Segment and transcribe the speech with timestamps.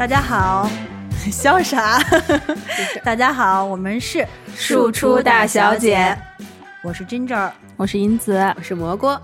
[0.00, 0.66] 大家好，
[1.30, 1.98] 笑啥？
[3.04, 4.26] 大家好，我们是
[4.56, 6.16] 庶出大小姐，
[6.82, 9.14] 我是 Ginger，我是银子，我是蘑菇。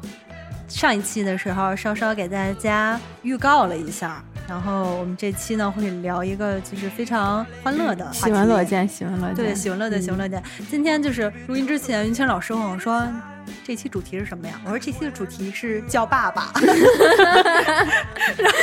[0.69, 10.43] 上一期的时候，稍稍给大家预告了一下，然后我们这期呢会聊一个就是非常欢乐的，喜闻乐见，喜闻乐见，对，喜闻乐见，喜闻乐见。
[10.71, 13.07] 今天就是录音之前，云清老师问我说。
[13.65, 14.61] 这期主题是什么呀？
[14.65, 16.53] 我说这期的主题是叫爸爸。
[18.37, 18.59] 然后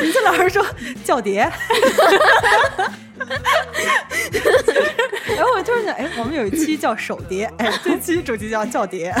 [0.00, 0.64] 林青老师说
[1.04, 1.40] 叫爹。
[5.36, 9.12] 然后我突然想，哎，我们有一期叫手碟，哎，这期主题叫叫爹。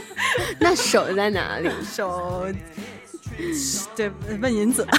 [0.60, 1.70] 那手在哪里？
[1.90, 2.46] 手，
[3.96, 4.10] 对，
[4.40, 4.86] 问银子。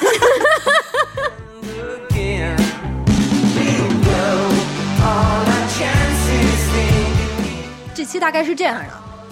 [7.95, 8.85] 这期大概是这样的。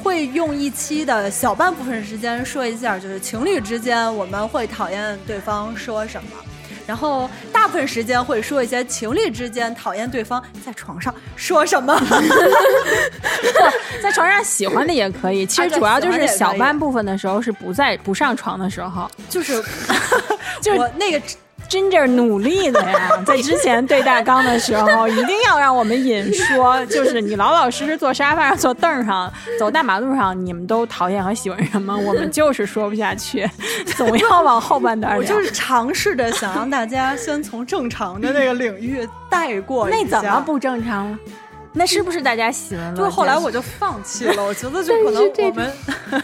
[0.03, 6.29] 会用一期的小半部分时间说一下，就是情侣之间我们会讨厌对方说什么，
[6.87, 11.95] 然后大部分时间会说一些情侣之间讨厌对方在床上说什么。
[14.01, 19.61] 在床上喜欢的也可以， 其实主要就是小半部分的时候是不在不上床的时候，就是
[20.61, 21.21] 就是那个。
[21.71, 31.97] 真正努力的呀，在之前对大纲的时候，一定要让我们引说，就是你老老实实坐沙发上、坐凳上、走大马路上，你们都讨厌和喜欢什么？
[31.97, 33.49] 我们就是说不下去，
[33.95, 39.87] 总要往后半段我就是尝试着想让大家先从正常的那个领域带过。
[39.87, 41.17] 那怎么不正常了？
[41.71, 42.97] 那是不是大家喜欢了？
[42.97, 45.71] 就后来我就放弃了，我觉得就可能我们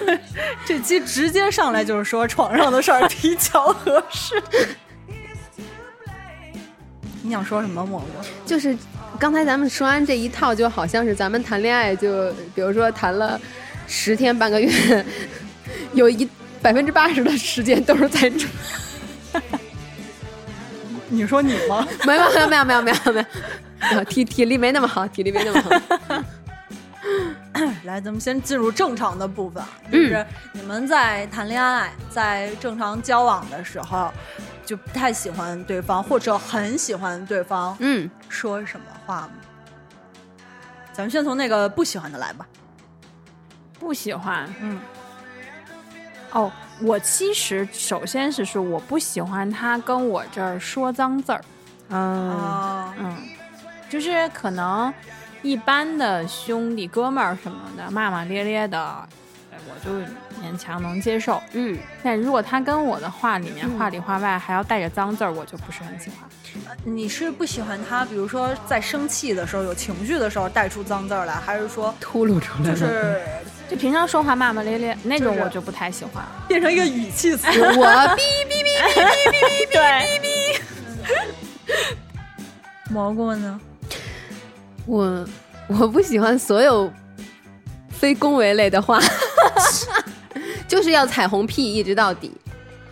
[0.68, 4.44] 这期直接上来就是说床上的事儿比较合适。
[7.28, 8.06] 你想说什么，蘑菇？
[8.46, 8.74] 就是
[9.20, 13.38] 刚才咱们说完这一套，就好像是咱们谈恋爱，就比如说谈了
[13.86, 15.06] 十天半个月，
[15.92, 16.26] 有一
[16.62, 18.32] 百分之八十的时间都是在。
[21.10, 21.86] 你说你吗？
[22.06, 23.26] 没有没有没有没有没有没
[23.94, 26.24] 有，体体力没那么好，体力没那么好。
[27.84, 29.62] 来，咱们先进入正常的部分，
[29.92, 34.10] 就是你们在谈恋爱，在正常交往的时候。
[34.68, 39.30] 就不太喜欢对方，或者很喜欢对方，嗯，说什么话吗？
[40.92, 42.46] 咱们先从那个不喜欢的来吧。
[43.80, 44.78] 不喜欢，嗯。
[46.34, 46.52] 哦，
[46.82, 51.42] 我其实首先是说，我不喜欢他跟我这儿说脏字儿。
[51.88, 53.18] 嗯嗯，
[53.90, 54.94] 就是可能
[55.44, 59.08] 一般的兄弟哥们儿什么的，骂骂咧咧的。
[59.68, 59.92] 我就
[60.42, 66.30] 勉强能接受，嗯，但如果他跟我的话里面话里话外还要带着脏字儿，我就不是很喜欢。
[66.84, 72.70] 你是不喜欢他，比如说在生气的时候、有情绪的时候带出脏字儿来，还是说 秃噜出来？
[72.70, 73.22] 就是
[73.70, 79.38] 就平常说话骂骂咧咧那种，我就不太喜欢， 变成一个语气词，我哔哔哔哔哔哔
[79.72, 81.88] 哔哔 哔。
[82.90, 83.60] 蘑菇呢？
[84.86, 85.28] 我
[85.68, 86.90] 我不喜欢所有
[88.00, 89.02] 非恭维类的话。
[90.68, 92.30] 就是要彩虹屁一直到底，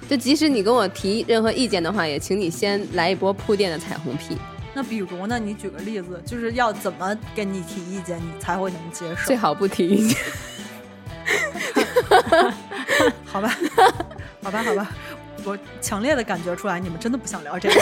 [0.10, 4.38] 就即使你跟我提任何意见的话，也请你先来一波铺垫的彩虹屁。
[4.74, 5.38] 那比如呢？
[5.38, 9.28] 你举个例子，就是要怎么跟你提意见，你才会能接受？
[9.28, 10.16] 最好不提意见。
[13.26, 13.58] 好吧，
[14.42, 14.90] 好吧，好吧，
[15.44, 17.76] 我强烈的感觉出来，你们真的不想聊这个。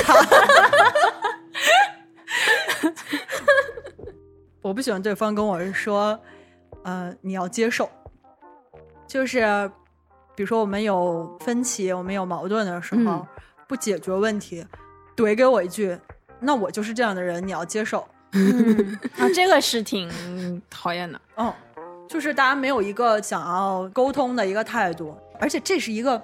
[4.62, 6.20] 我不喜欢对方跟我说，
[6.84, 7.90] 呃，你要接受。
[9.08, 9.70] 就是，
[10.36, 13.26] 比如说我们有分歧，我们有矛盾的时候，
[13.68, 14.66] 不解决问题，
[15.16, 15.98] 怼给我一句，
[16.40, 18.00] 那我就是这样的人，你要接受。
[19.20, 21.22] 啊，这个是挺讨厌的。
[21.38, 21.54] 嗯，
[22.08, 26.20] 就是大家没有一个想要沟通的一个态度，而且这是一个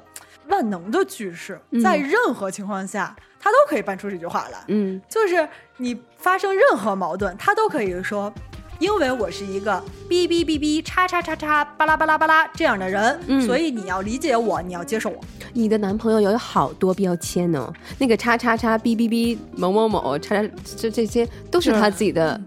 [0.47, 4.63] 万能的句式，在任何情况下，他都可以搬出这句话来。
[4.69, 5.47] 嗯，就是
[5.77, 8.33] 你发生任何矛盾，他都可以说。
[8.79, 9.71] 因为我是一个
[10.09, 15.19] 哔哔哔哔叉叉叉叉巴拉巴拉巴拉这样的人，所以你要理解我，你要接受我。
[15.53, 22.39] 你的男朋友有好多标签呢，那个叉叉叉哔哔哔某某某叉叉，这这些都是他自己的，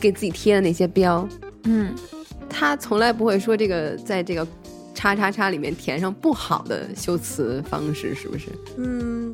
[0.00, 1.28] 给自己贴的那些标。
[1.64, 1.94] 嗯，
[2.48, 4.46] 他从来不会说这个，在这个
[4.94, 8.46] 叉叉叉里面填上不好的修辞方式，是不是？
[8.78, 9.32] 嗯。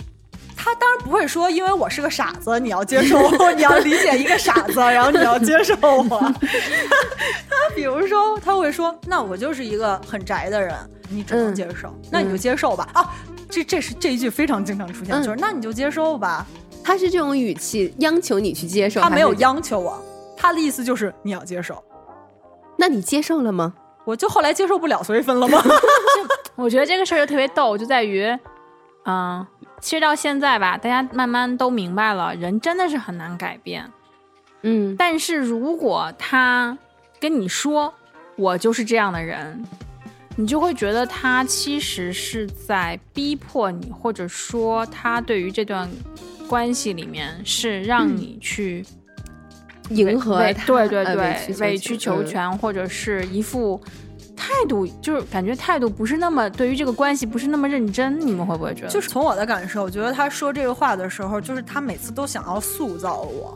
[0.63, 6.21] 他当然不会说，因为我是个傻子，你要接受我， 你要理解一个傻子，然后你要接受我。
[7.49, 10.77] 他比如说，他会说，那我就是一个很宅的人，
[11.09, 12.87] 你只能接受，那你就接受吧。
[12.93, 13.11] 啊，
[13.49, 16.47] 这这是这一句非常经常出现，就是那你就接受吧。
[16.85, 19.99] 他是这种语气央求你去接受，他没有央求我，
[20.37, 21.83] 他的意思就是你要接受。
[22.77, 23.73] 那你接受了吗？
[24.05, 25.63] 我就后来接受不了，所以分了吗？
[26.55, 28.27] 我觉得这个事儿就特别逗，就在于，
[29.07, 29.47] 嗯。
[29.81, 33.91] 其实到现在吧，大家慢慢都明白了，人真的是很难改变。
[34.63, 36.77] 嗯，但是如果他
[37.19, 37.93] 跟你说
[38.37, 39.65] 我就是这样的人，
[40.37, 45.89] 你就会觉得他其实是在逼迫你，或者说他对于这段
[46.47, 48.85] 关系里面是让你去
[49.91, 53.81] 委迎合他对对呃对，委曲求全，或者是一副
[54.41, 58.19] 态度，就是感觉态度不是那么对于这个关系不是那么认真。
[58.19, 58.89] 你们会不会觉得？
[58.89, 63.55] 就是从我的感受，我觉得他说这个话的时候，就是他每次都想要塑造我，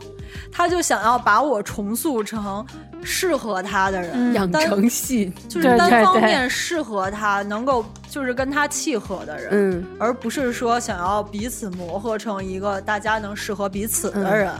[0.51, 2.63] 他就想要把我重塑成
[3.03, 14.51] 适合他的人，嗯养成系，就是单方面适合他，能够就是跟他契合的人，嗯而不是说想要彼此磨合成一个大家能适合彼此嗯的人。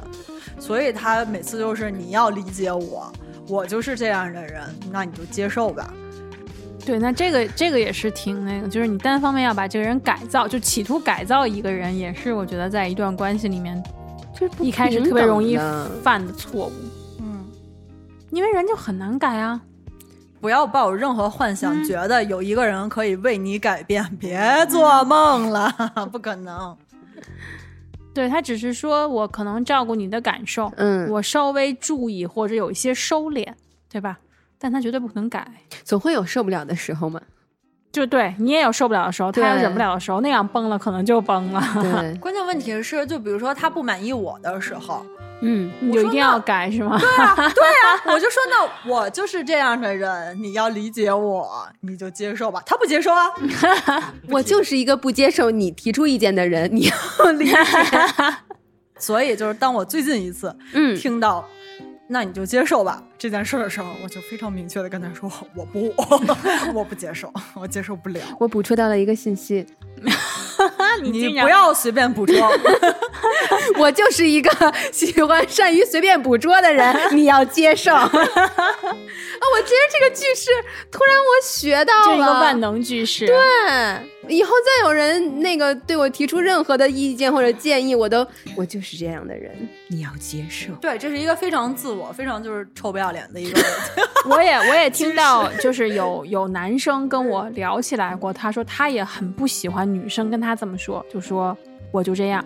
[0.58, 3.12] 所以他每次就是你要理解我，
[3.48, 5.94] 我就是这样的人，那你就接受吧。
[6.86, 13.82] 对，那这个这个也是挺那个，就是你单方面要把这个人改造，就企图改造一个人，也是我觉得在一段关系里面
[14.34, 15.58] 就是一开始特别容易
[16.04, 16.72] 犯的错误，
[17.20, 17.46] 嗯，
[18.30, 19.60] 因为人就很难改啊。
[20.40, 24.40] 不要抱有任何幻想，嗯觉得有一个人可以为你改变，别
[24.70, 25.74] 做梦了，
[26.12, 26.78] 不可能。
[28.14, 33.48] 对他只是说我可能照顾你的感受，嗯，我稍微注意或者有一些收敛，
[33.90, 34.20] 对吧？
[34.66, 35.48] 但他绝对不可能改。
[35.84, 37.22] 总会有受不了的时候嘛。
[37.92, 45.06] 就对你也有受不了的时候，他有忍不了的时候，那样崩了可能就崩了，对， 关键问题是，就比如说他不满意我的时候，
[45.42, 46.98] 嗯，你就一定要改是吗？
[46.98, 51.48] 对啊，对啊我就说那我就是这样的人，你要理解我，
[51.82, 52.60] 你就接受吧。
[52.66, 53.32] 他不接受啊，
[54.30, 57.56] 我就是一个不接受你提出意见的人，你要理解。
[58.98, 61.48] 所以就是当我最近一次嗯，听到。
[62.08, 65.92] 那你就接受吧这件事的时候，我就非常明确的跟他说：“我不，
[66.74, 68.22] 我不接受，我接受不了。
[68.40, 69.66] 我捕捉到了一个信息，
[71.02, 72.36] 你你不要随便捕捉。
[73.78, 74.50] 我就是一个
[74.92, 77.92] 喜欢善于随便捕捉的人，你要接受。
[77.98, 80.52] 啊，我觉得这个句式
[80.92, 83.26] 突然我学到了，这一个万能句式。
[83.26, 83.36] 对，
[84.28, 88.26] 以后再有人那个对我提出任何的意见或者建议，我都
[88.56, 89.56] 我就是这样的人，
[89.88, 90.74] 你要接受。
[90.76, 93.70] 对，这是一个非常自我、非常就是臭不要脸的一个人。
[94.30, 101.56] 我也我也听到，就是有有男生跟我聊起来过，他说他也很不喜欢女生跟他这么说，就说
[101.92, 102.44] 我就这样，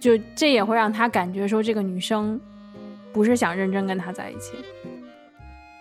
[0.00, 2.38] 就这也会让他感觉说这个女生
[3.12, 4.52] 不是想认真跟他在一起。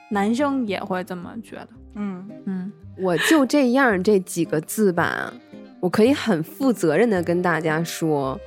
[0.07, 5.33] 男生也会这么觉得，嗯，嗯，我就这样这几个字吧，
[5.79, 8.39] 我可以很负责任的跟大家说，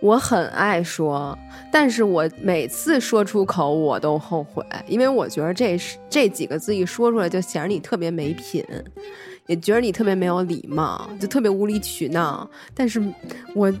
[0.00, 1.38] 我很爱说，
[1.72, 5.78] 但是我每次说出口我都后悔，因为我觉得这
[6.10, 8.64] 这几个字一说出来就显得你特别没品，
[9.46, 12.48] 也觉得你特别没有礼貌，就特别无理取闹。
[12.74, 13.00] 但是
[13.54, 13.72] 我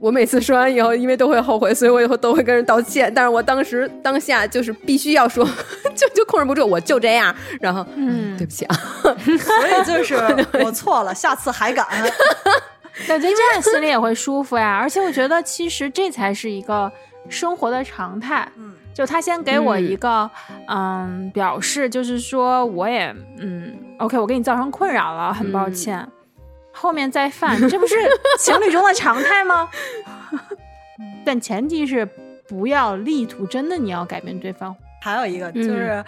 [0.00, 3.12] 我每次说完以后，因为都会后悔， 所以我以后都会跟人道歉。
[3.14, 5.44] 但是我当时当下就是必须要说，
[5.94, 8.74] 就就控制不住，我就这样，然后嗯对不起啊。
[9.02, 9.12] 所
[9.68, 10.16] 以就是
[10.64, 11.86] 我错了，下次还敢。
[13.06, 14.76] 感觉这样心里也会舒服呀。
[14.80, 16.90] 而且我觉得其实这才是一个
[17.28, 18.46] 生活的常态。
[18.56, 20.28] 嗯，就他先给我一个
[20.68, 26.06] 嗯表示，就是说我也嗯 OK，我给你造成困扰了，很抱歉。
[26.80, 27.94] 后面再犯， 这不是
[28.40, 29.68] 情侣中的常态吗？
[31.24, 32.08] 但前提是
[32.48, 34.74] 不要力图真的你要改变对方。
[35.02, 36.04] 还有一个就是，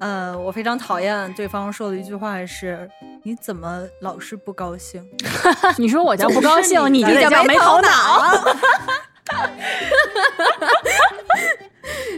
[0.00, 2.90] 呃，我非常讨厌对方说的一句话是
[3.22, 5.04] ：“你怎么老是不高兴？”
[5.78, 8.22] 你说我叫不高兴，你就叫没头脑。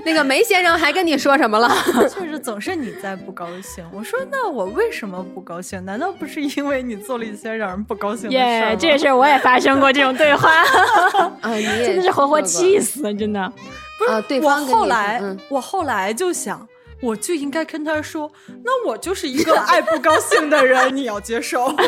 [0.04, 1.68] 那个梅先生还跟你说什么了？
[2.14, 3.84] 就是总是你在不高兴。
[3.92, 5.82] 我说那我为什么不高兴？
[5.84, 8.76] 难道不是因为你做了一些让人不高兴的事儿耶吗？
[8.78, 10.50] 这事儿我也发生过这种对话
[11.42, 13.52] 真的是活活气死，真的。
[13.98, 16.66] 不是啊对我后来、嗯我后来就想，
[17.00, 18.30] 我就应该跟他说，
[18.64, 21.72] 那我就是一个爱不高兴的人，你要接受。
[21.72, 21.86] 对，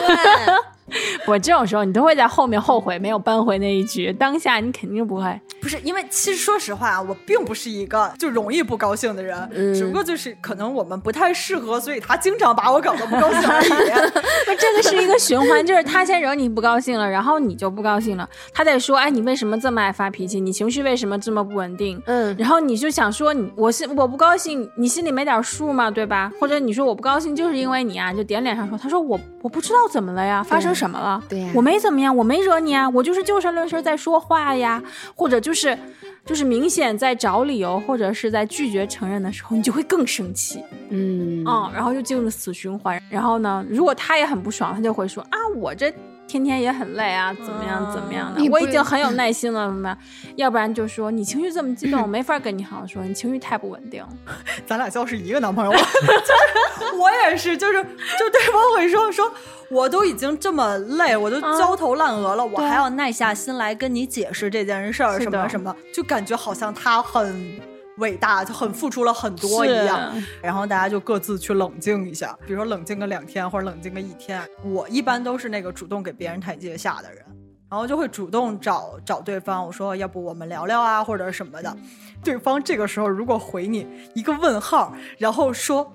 [1.26, 5.40] 我这种时候你都会在后面后悔没有扳回那一局，当下你肯定不会。
[5.60, 13.68] 不是因为，其实说实话啊，我并不是一个就容易不高兴的人，嗯只不过就是可能我们不太适合，所以他经常把我搞得不高兴而已。
[14.46, 20.38] 不，这个是一个循环，就是他先惹你不高兴了，然后你就不高兴了，他在说，哎，你为什么这么爱发脾气？
[20.38, 22.00] 你情绪为什么这么不稳定？
[22.06, 25.90] 嗯，然后你就想说你我是我不高兴，你心里没点数吗？
[25.90, 26.30] 对吧？
[26.40, 31.22] 或者你说我不高兴就是因为你啊，就点脸上说，他说我我不知道怎么了呀，发生什么了？
[31.28, 34.80] 对呀我没怎么样，我没惹你啊，我就是就事论事在说话呀，
[35.14, 35.76] 或者就是
[36.24, 40.62] 就是明显在找理由或者是在拒绝承认的时候，你就会更生气。
[40.90, 43.02] 嗯嗯，然后就进入死循环。
[43.10, 45.92] 然后呢，如果他也很不爽，他就会说啊，我这
[46.26, 48.44] 天天也很累啊，怎么样怎么样的。
[48.50, 49.96] 我已经很有耐心了，什么？
[50.36, 54.04] 要不然就说你情绪这么激动，我没法跟你好好说，你情绪太不稳定。
[54.66, 55.78] 咱俩交是一个男朋友，就
[56.86, 59.30] 是我也是，就是就对方会说说，
[59.70, 67.58] 我都已经这么累，我都啊焦头烂额了，我还要耐下心来跟你解释这件事儿，什么什么，就感觉好像他很
[67.98, 70.12] 伟大，就很付出了很多一样。
[70.42, 74.42] 然后大家就各自去冷静一下，比如说冷静个两天或者冷静个一天。
[74.62, 77.24] 我一般都是那个主动给别人台阶下的人。
[77.68, 81.76] 然后就会主动找找对方，我说要不我们聊聊啊，或者什么的。
[82.22, 83.84] 对方这个时候如果回你
[84.14, 85.92] 一个问号，然后说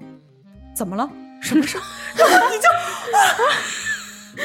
[0.75, 1.09] 怎么了？
[1.41, 1.81] 什么事儿？
[2.17, 2.67] 然后你就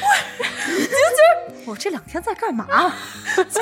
[0.00, 0.12] 我，
[0.68, 2.66] 你就觉得我这两天在干嘛？
[3.36, 3.60] 就是，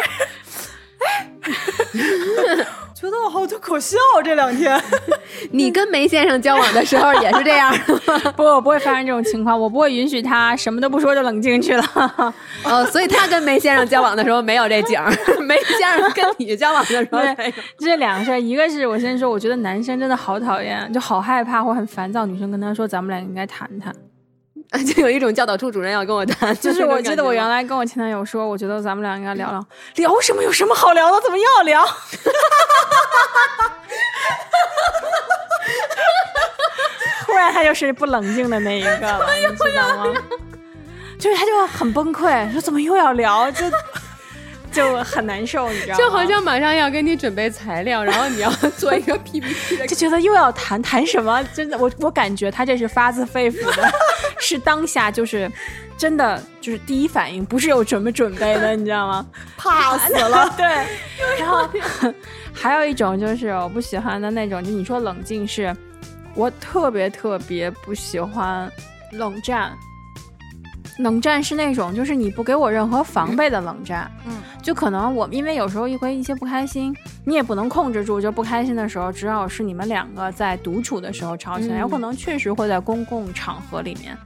[1.01, 1.31] 哎，
[2.95, 4.81] 觉得我好就可笑这两天。
[5.53, 7.73] 你跟梅先生交往的时候也是这样
[8.07, 8.33] 吗？
[8.37, 12.35] 不，我不会发生这种情况，我不会允许他什么都不说就冷静去了。
[12.65, 15.13] 哦，所以他跟梅先生交往的时候没有这景儿，
[15.43, 23.95] 梅先生跟你交往的时候没有。，这两个事儿，一个是我先说，我觉得男生真的好讨厌，就好害怕或很烦躁，女生跟他说咱们俩应该谈谈。
[24.95, 29.65] 就有一种教导处主任要跟我谈， 就是我记得我原来来跟我前男友说，我觉得咱们俩应该聊聊，
[29.97, 30.43] 聊什么？
[30.43, 31.21] 有什么好聊的？
[31.23, 31.87] 怎么又要聊？
[37.27, 40.15] 突然他就是不冷静的那一个了，你知道吗？
[41.19, 43.51] 就是他就很崩溃，说怎么又要聊？
[43.51, 43.65] 就
[44.73, 45.99] 就很难受，你知道吗？
[45.99, 51.43] 就好像马上要给你准备材料，然后你要 做一个 PPT 的 就觉得又要谈谈什么？
[51.55, 53.91] 真的，我我感觉他这是发自肺腑的，
[54.39, 55.51] 是当下就是
[55.97, 59.27] 真的就是第一反应，不是有准备准备的，你知道吗？
[59.57, 60.53] 怕死了。
[60.57, 60.67] 对，
[61.39, 61.69] 然后
[62.53, 65.75] 还有一种就是我不喜欢的那种，就你说冷静是，
[66.35, 68.71] 我特别特别不喜欢
[69.13, 69.77] 冷战。
[70.99, 81.81] 冷战是那种，就是你不给我任何防备的冷战，嗯，就可能我因为有时候一回一些不开心，你也不能控制住，就不开心的时候，只要是你们两个在独处的时候吵起来，嗯。
[81.81, 84.17] 有可能确实会在公共场合里面，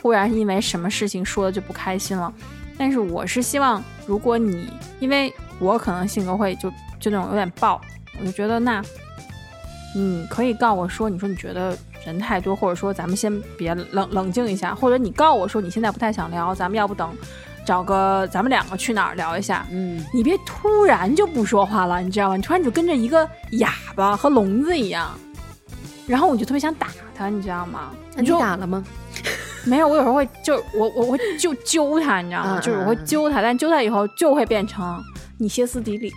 [0.00, 2.32] 忽然因为什么事情说的就不开心了。
[2.78, 7.78] 但是我是希望，如果你因为我可能性格会就就那种有点暴，
[8.18, 8.82] 我就觉得那
[9.94, 17.10] 你可以告我说，你说你觉得人太多，或者说咱们先别冷冷静一下，或者你告我说你现在不太想聊，咱们要不等
[17.64, 19.66] 找个咱们两个去哪儿聊一下。
[19.70, 22.36] 嗯，你别突然就不说话了，你知道吗？
[22.36, 25.10] 你突然就跟着一个哑巴和聋子一样，
[26.06, 27.90] 然后我就特别想打他，你知道吗？
[28.16, 28.84] 那你说打了吗？
[29.64, 32.58] 没有，我有时候会就我我会就揪他，你知道吗？
[32.58, 35.00] 嗯就是我会揪他，但揪他以后就会变成
[35.38, 36.10] 你歇斯底里，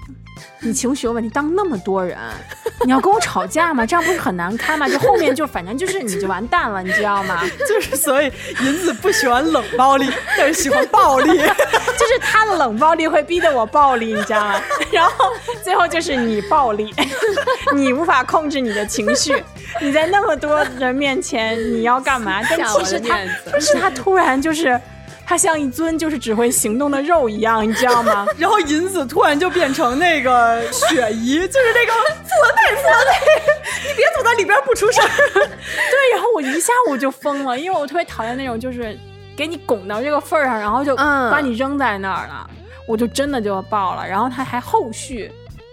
[0.62, 2.18] 你情绪有问题，当那么多人，
[2.84, 3.86] 你要跟我吵架吗？
[3.86, 4.88] 这样不是很难堪吗？
[4.88, 7.42] 就后面就反正就是你就完蛋了，你知道吗？
[7.68, 11.38] 就是所以银子不喜欢冷暴力，但是喜欢暴力。
[11.38, 14.62] 就是他的冷暴力会逼得我暴力，你知道吗？
[14.92, 15.32] 然后
[15.64, 16.94] 最后就是你暴力，
[17.74, 19.34] 你无法控制你的情绪，
[19.82, 22.42] 你在那么多人面前你要干嘛？
[22.50, 24.80] 但其实他面子，但是他突然就是。
[25.26, 28.26] 他像一尊就是只会行动的肉一样，你知道吗？
[28.38, 35.04] 然后银子突然就变成那个雪姨，就是那个负内负内，你别躲在里边不出声。
[35.34, 38.98] 对，然后我一下午就疯了，因为我特别讨厌那种就是
[39.36, 42.48] 给你拱到这个份儿上，然后就嗯把你扔在那儿了，
[42.88, 44.08] 我就真的就爆了。
[44.08, 45.32] 然后他还后续，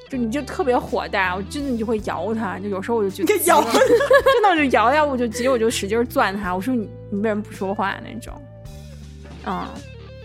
[0.08, 8.32] 就你就特别火大，我真的就会摇他，就有时候我就觉得给摇 真的我就摇摇，我就急，我就使劲攥他，我说你你为什么不说话那种？
[9.44, 9.66] 嗯，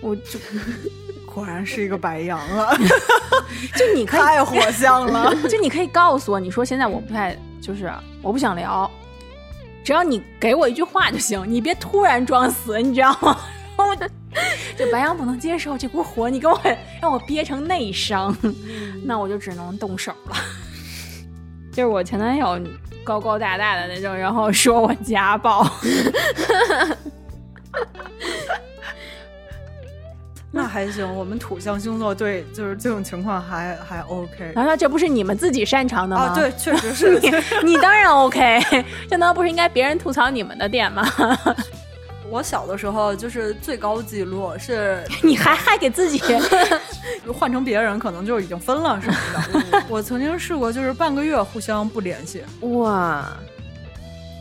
[0.01, 0.39] 我就
[1.25, 2.75] 果然是一个白羊啊
[3.75, 5.33] 就你可以太火象了。
[5.47, 8.89] 就你可以告诉我，你说现在我不太就是我不想聊，
[9.83, 13.37] 只要你给我一句话就行，你别突然装死，你知道吗？
[13.77, 14.09] 我的
[14.75, 16.59] 这白羊不能接受这股火，你给我
[16.99, 18.35] 让我憋成内伤，
[19.05, 20.35] 那我就只能动手了。
[21.71, 22.59] 就是我前男友
[23.03, 25.63] 高高大大的那种，然后说我家暴，
[30.57, 36.23] 那还行，我们土象星座对就是这种情况还还 OK 难道这不是你们自己擅长的吗？
[36.23, 37.19] 啊，对，确实是。
[37.63, 38.59] 你你当然 OK，
[39.07, 41.07] 这难道不是应该别人吐槽你们的点吗？
[42.29, 46.21] 我小的时候就是最高记录是你还还给自己
[47.33, 49.83] 换成别人可能就已经分了什么的。
[49.87, 53.25] 我曾经试过就是半个月互相不联系，哇，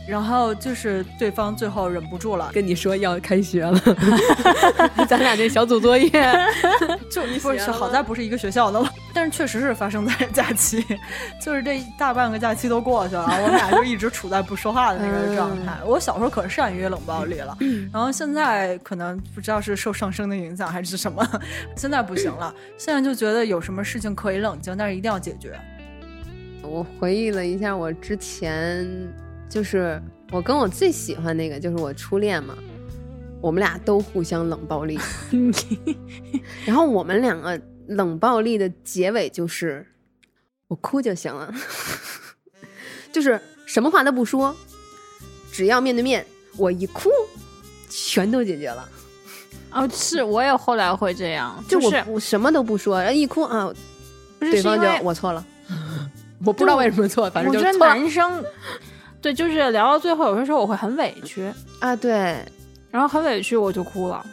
[0.07, 3.79] 然后就是对方最后忍不住了，跟你说要开学了，
[5.07, 6.09] 咱俩这小组作业
[7.11, 10.83] 就不是好在不是一个学校的了，但是确实是发生在假期，
[11.43, 15.77] 就是这大半个假期都过去了，我们俩就一直处在不说话的那个状态。
[15.85, 17.57] 我小时候可善于冷暴力了，
[17.91, 21.27] 然后现在可能不知道是受上升的影响还是什么，
[21.75, 25.59] 现在不行了，现在就觉得有什么事情可以冷静，但是一定要解决。
[26.61, 28.85] 我回忆了一下，我之前
[29.49, 30.01] 就是
[30.31, 32.55] 我跟我最喜欢那个就是我初恋嘛，
[33.41, 34.99] 我们俩都互相冷暴力，
[36.65, 39.85] 然后我们两个冷暴力的结尾就是
[40.67, 41.53] 我哭就行了，
[43.11, 44.55] 就是什么话都不说，
[45.51, 46.25] 只要面对面，
[46.57, 47.09] 我一哭，
[47.89, 48.87] 全都解决了。
[49.71, 53.71] 哦，是我也后来会这样， 就就是我我什么都不说，然后一哭啊，
[54.39, 55.45] 不是对方就我错了，
[56.45, 57.95] 我不知道为什么错，反正我觉得就错了。
[57.95, 58.43] 男生，
[59.21, 62.37] 对，就是聊到最后，有些时候我会很委屈，啊，对。
[62.89, 64.25] 然后很委屈我就哭了，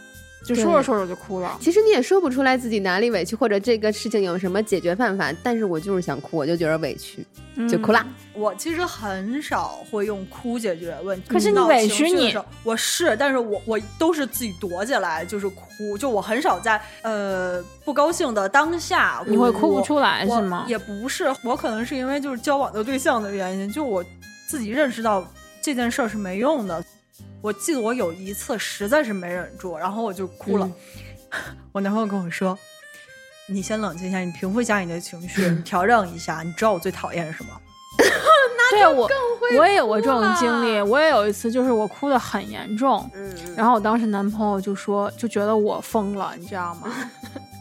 [0.47, 1.59] 就说着说着就哭了。
[1.61, 7.27] 其实你也说不出来自己哪里委屈，或者这个事情有什么解决办法，但是我就是想哭，我就觉得委屈，
[7.69, 8.07] 就哭啦。
[8.33, 11.29] 我其实很少会用哭解决问题。
[11.29, 15.99] 可是你委屈你我是，但是我我都是自己躲起来，就是哭。
[15.99, 20.65] 就我很少在呃不高兴的当下，你会哭不出来是吗？
[20.69, 24.03] 也不是，我可能是因为就是交往的对象的原因，就我
[24.55, 25.27] 自己认识到
[25.61, 26.81] 这件事儿是没用的。
[27.43, 30.71] 我记得我有一次实在是没忍住，然后我就哭了。
[31.73, 32.57] 我男朋友跟我说
[33.51, 36.43] ：“你先冷静一下，你平复一下你的情绪，你调整一下。
[36.43, 37.61] 你知道我最讨厌什么？
[38.71, 39.11] 对我
[39.59, 46.95] 我也有过这种经历，我也有一次就是我哭的很严重，嗯，然后我当时男朋友就说就觉得我疯了，你知道吗？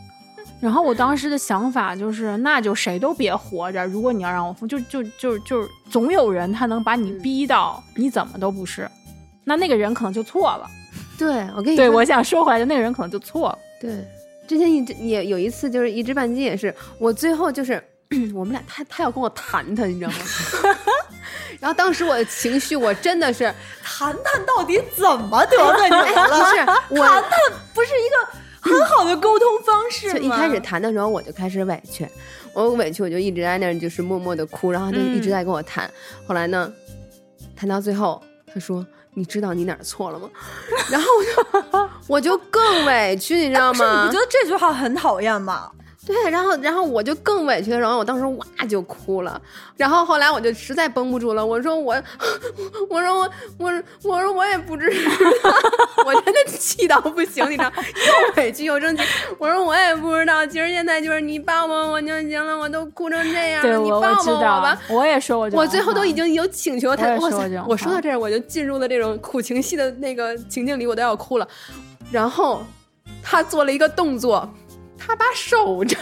[0.63, 3.85] 然后我当时的想法就是，那就谁都别活着。
[3.85, 8.89] 如果你要让我疯，就就就就是总有人他能把你逼到你怎么都不是，
[9.43, 10.69] 那那个人可能就错了。
[11.17, 13.59] 对我跟你对，我想说回来，就那个人可能就错了。
[13.81, 14.07] 对，
[14.47, 17.83] 之前一直也有一次就是一知半解，也是我最后就是
[18.33, 20.15] 我们俩他他要跟我谈谈，你知道吗？
[21.59, 26.27] 然后当时我的情绪我真的是谈谈到底怎么得罪你哎了？
[26.89, 27.31] 不是我谈谈
[27.73, 30.11] 不是一个很好的沟通方式？
[30.13, 32.07] 就一开始谈的时候我就开始委屈，
[32.53, 35.89] 我委屈我就一直在那儿就是默默的哭，然后他就一直在跟我谈。
[36.25, 36.71] 后来呢，
[37.55, 38.21] 谈到最后
[38.53, 38.85] 他说。
[39.15, 40.27] 你知道你哪儿错了吗？
[40.89, 44.19] 然后我就 我就更委屈，你知道吗，你吗不觉？
[44.19, 45.69] 得这句话很讨厌吗？
[46.05, 49.41] 对，然后然后我就更委屈的时候，我当时哇就哭了。
[49.77, 51.95] 然后后来我就实在绷不住了，我说我，
[52.89, 55.09] 我说我，我我说我也不知道，
[56.05, 59.03] 我真的气到不行，你知道，又委屈又生气。
[59.39, 65.57] 我说我也不知道，其实现在就是你抱抱我就行了，我都哭成这样，了，你抱抱我吧。，我也说我就。
[65.57, 71.47] 我最后都已经有请求他，我说我说到这儿，我就进入了这种苦情戏的那个情境里，我都要哭了。
[72.11, 72.61] 然后
[73.23, 74.47] 他做了一个动作，
[74.97, 75.99] 他把手张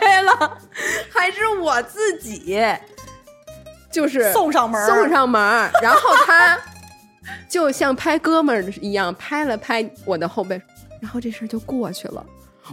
[0.00, 0.58] 开了，
[1.12, 2.58] 还是我自己，
[3.90, 5.70] 就是送上门儿送上门儿。
[5.82, 6.58] 然后他
[7.48, 10.60] 就像拍哥们儿一样拍了拍我的后背，
[11.00, 12.24] 然后这事儿就过去了。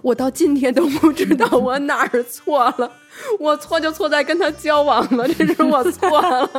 [0.01, 2.91] 我到今天都不知道我哪儿错了，
[3.39, 6.49] 我错就错在跟他交往了，这是我错了，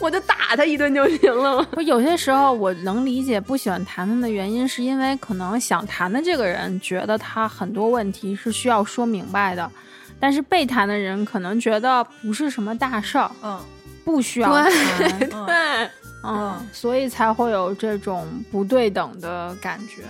[0.00, 1.66] 我就打他一顿就行了嘛。
[1.72, 9.70] 不，有些时候我能理解不喜欢谈谈的原因，是因为可能想谈的这个人觉得他很多问题是需要说明白的，
[10.18, 13.60] 但是被谈的人可能觉得不是什么大事儿，嗯
[14.04, 14.64] 不需要谈，
[14.98, 15.90] 对嗯对，
[16.24, 20.02] 嗯，所以才会有这种不对等的感觉。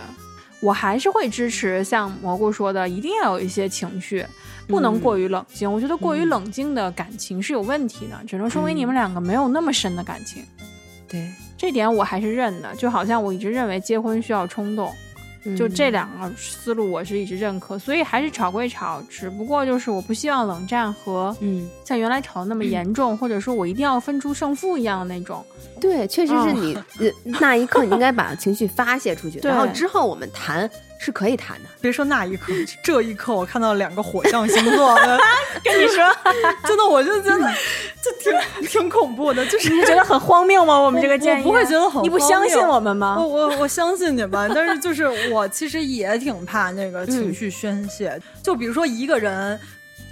[0.60, 4.24] 我还是会支持像蘑菇说的，一定要有一些情绪，
[4.68, 5.70] 不能过于冷静。
[5.72, 10.44] 我觉得过于冷静的感情是有问题的，只能说明你们两个没有那么深的感情。
[11.08, 14.92] 对，这点我还是认的，就好像我一直认为结婚需要冲动，
[15.56, 25.44] 就这两个思路我是一直认可，所以还是吵归吵，只不过就是我不希望冷战和嗯，像原来吵的那么严重，或者说我一定要分出胜负一样的那种。
[25.80, 30.68] 对，确实是你、呃那一刻你应该把情绪发泄出去，对 然后之后我们谈
[31.02, 31.68] 是可以谈的。
[31.80, 35.18] 别说那一刻，这一刻我看到两个火象星座的，
[35.64, 36.04] 跟你说，
[36.66, 37.52] 真的我就觉得
[38.02, 40.78] 就挺挺恐怖的，就是你觉得很荒谬吗？
[40.78, 43.16] 我我们这个建议，我不会觉得很你不荒相信谬我们吗？
[43.18, 48.20] 我我我相信你们，但是就是我其实也挺怕那个情绪宣泄。
[48.42, 49.58] 就比如说一个人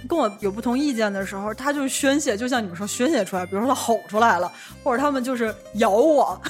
[0.09, 4.51] 跟我有不同意见的时候，他就宣泄，就像你们说宣泄出来，比如说他吼出来了，
[4.83, 6.41] 或者他们就是咬我，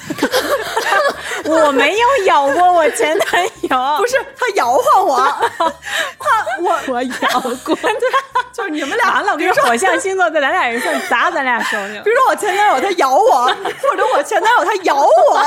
[1.44, 3.68] 我没有咬过我前男友，
[4.00, 5.18] 不是他摇晃我，
[6.18, 7.76] 他我我咬过。
[7.76, 8.06] 就
[8.52, 12.10] 就是你们俩完了，我跟你说，火象星座在咱俩人算砸咱俩手里了比。
[12.10, 15.40] 如说我前男友他咬我，或者我前男友他咬我，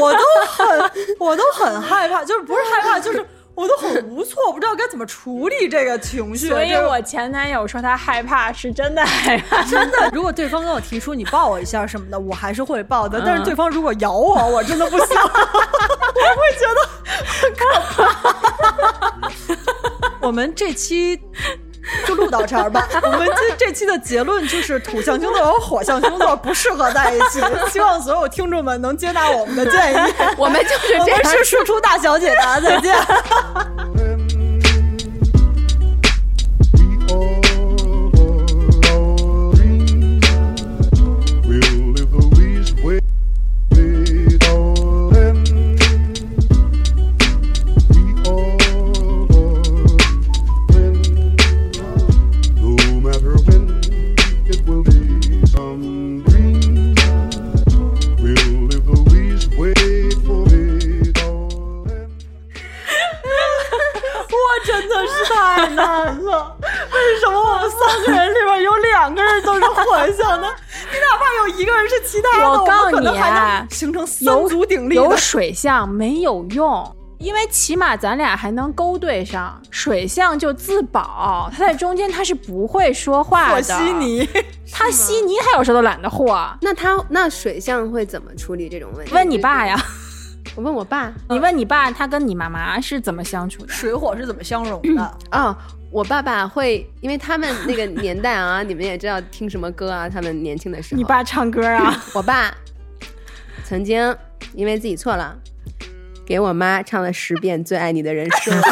[0.00, 3.24] 我都很我都很害怕，就是不是害怕，就是
[3.58, 6.46] 我都很无措，我不知道该怎么处理这个情绪。
[6.54, 9.60] 所以我前男友说他害怕，是真的害怕。
[9.64, 13.20] 真的， 如果对方跟我提出你抱我一下什么的，我还是会抱的。
[13.20, 16.88] 但是嗯对方如果咬我，我真的不行， 我会觉得
[17.40, 17.64] 很可
[18.04, 19.32] 怕。
[20.20, 21.20] 我们这期
[22.06, 22.88] 就录到这儿吧。
[23.02, 27.40] 我们这这期的结论就是土象星座和火象星座不适合在一起。
[27.70, 29.96] 希望所有听众们能接纳我们的建议。
[30.36, 32.94] 我们就是我这样们是输出大小姐的，再见。
[75.30, 79.60] 水象没有用，因为起码咱俩还能勾兑上。
[79.70, 83.56] 水象就自保，他在中间他是不会说话的。
[83.60, 84.26] 和稀，泥，
[84.72, 86.48] 他稀泥，他有时候都懒得和。
[86.62, 89.12] 那他那水象会怎么处理这种问题？
[89.12, 89.78] 问你爸呀，
[90.56, 93.68] 我问我爸 你问你爸，他跟你妈妈是怎么相处的？
[93.74, 95.14] 水火是怎么相融的？
[95.32, 95.54] 哦，
[95.90, 102.02] 我爸爸会，因为他们那个年代啊，你们也知道听什么歌啊，他们年轻的时候，你爸唱歌啊？
[102.14, 102.50] 我爸
[103.62, 104.16] 曾经
[104.54, 105.36] 因为自己错了，
[106.26, 108.56] 给我妈唱了十遍《最爱你的人是我》。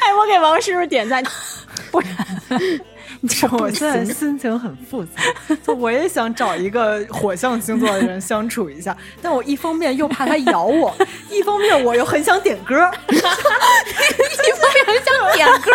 [0.00, 1.22] 哎，我给王师傅点赞，
[1.90, 2.10] 不然
[3.58, 5.22] 我现在心情很复杂，
[5.66, 10.96] 就我也想找一个火象星座的人相处一下，但我一方面又怕他咬我，
[11.28, 12.76] 一方面我又很想点歌，
[13.08, 13.36] 一方
[14.72, 15.72] 面很想点歌，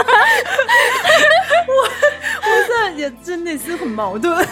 [2.41, 4.48] 我现在也真内心很矛盾。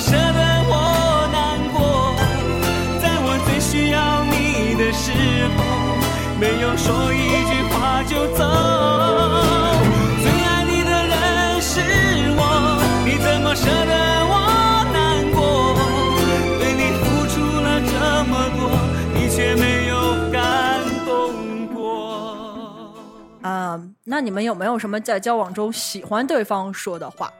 [0.00, 2.16] 舍得我难过？
[3.00, 5.12] 在我最需要你的时
[5.56, 5.60] 候，
[6.40, 8.40] 没有说一句话就走。
[10.22, 11.78] 最爱你的人是
[12.34, 12.40] 我，
[13.04, 13.92] 你怎么舍得
[14.26, 14.32] 我
[14.90, 15.38] 难过？
[16.58, 17.92] 对你付出了这
[18.24, 18.60] 么多，
[19.14, 19.94] 你却没有
[20.32, 21.08] 感动
[21.74, 21.78] 过。
[23.42, 27.30] 啊、那你们有没有什么在交往中喜欢对方说的话？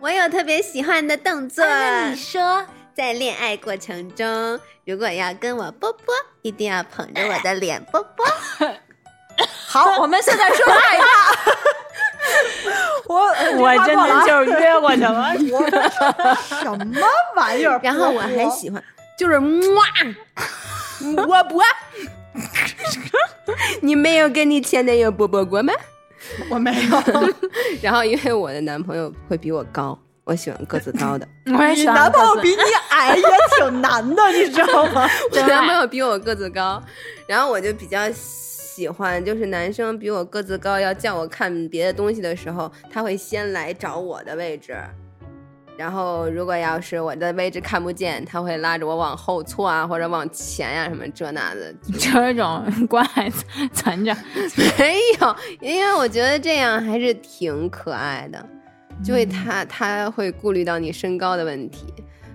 [0.00, 1.62] 我有特别喜欢的动作。
[2.08, 8.26] 你说，在恋爱过程中，如果要跟我啵啵，一定要捧着我的脸啵啵。
[9.66, 11.04] 好，我们现在说下一个。
[13.08, 13.20] 我
[13.58, 15.34] 我真的就是约过去了。
[16.62, 17.78] 什么玩意儿？
[17.82, 18.82] 然后我还喜欢，
[19.18, 19.84] 就是哇，
[21.26, 21.62] 啵啵。
[23.82, 25.74] 你没有跟你前男友啵啵过吗？
[26.50, 27.02] 我没有。
[27.82, 31.26] 然后因为我的男朋友会比我高，我喜欢个子高的。
[31.46, 32.56] 你我也喜欢男朋友比你
[32.90, 33.22] 矮也
[33.58, 35.08] 挺难的，你知道吗？
[35.32, 36.82] 我男朋友比我个子高，
[37.26, 44.76] 然后我就比较喜欢，就是男生比我个子高，要叫我看别的东西的时候，他会先来找我的位置。
[45.80, 51.74] 然后，如果要是我的位置看不见，他会拉着我往后错啊，或者往前呀、什么这那的。
[51.98, 53.32] 这种 关爱
[53.72, 54.14] 残障，
[54.78, 58.46] 没有，因为我觉得这样还是挺可爱的，
[59.02, 61.86] 就会他他会顾虑到你身高的问题，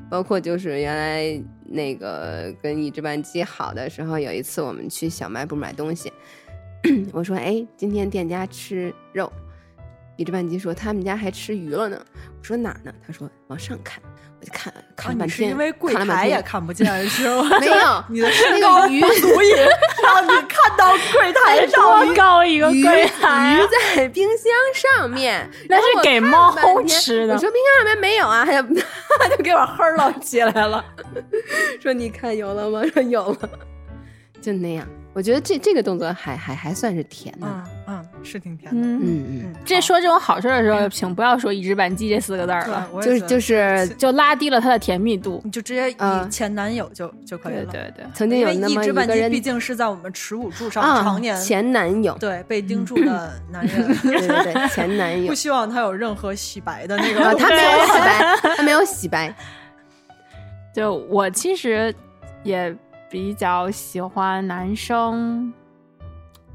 [0.10, 6.12] 包括就是原来那个跟一只半鸡好的时候，有一次我们去小卖部买东西，
[7.14, 9.32] 我说哎，今天店家吃肉，
[10.18, 12.00] 一只半鸡说他们家还吃鱼了呢，
[12.40, 12.94] 我说哪儿呢？
[13.06, 14.02] 他说往上看，
[14.40, 17.60] 我就看看了半天，啊因为柜看了半天台也看不见是吗？
[17.60, 19.50] 没有 你的身高个鱼不足以
[20.02, 23.68] 让你看到柜台上多高一个鱼柜台鱼啊？
[23.96, 26.56] 在冰箱上面， 那是给猫
[26.88, 28.82] 吃的我说冰箱上面没有啊，他就
[29.20, 30.84] 他就给我呵儿捞起来了，
[31.82, 32.82] 说你看有了吗？
[32.94, 33.50] 说有了，
[34.42, 34.88] 就那样。
[35.16, 37.48] 我觉得这这个动作还还还算是甜的。
[37.48, 38.82] 嗯嗯，是挺甜的。
[38.82, 45.42] 嗯，嗯嗯，这说这种好事的时候，请不要说“一知半鸡”这四个字儿了，，就是就是就拉低了它的甜蜜度。
[45.46, 47.66] 你就直接以嗯前男友就就可以了。
[47.72, 57.40] 对对对，曾经有那么一个人半鸡毕竟是在我们耻辱柱上啊常年前男友，对被盯住的男人，对对对，前男友不希望他有任何洗白的那 啊，个。
[57.40, 59.36] 他没有洗白， 他没有洗白，
[60.74, 61.94] 就我其实
[62.44, 62.76] 也
[63.10, 65.54] 比较喜欢男生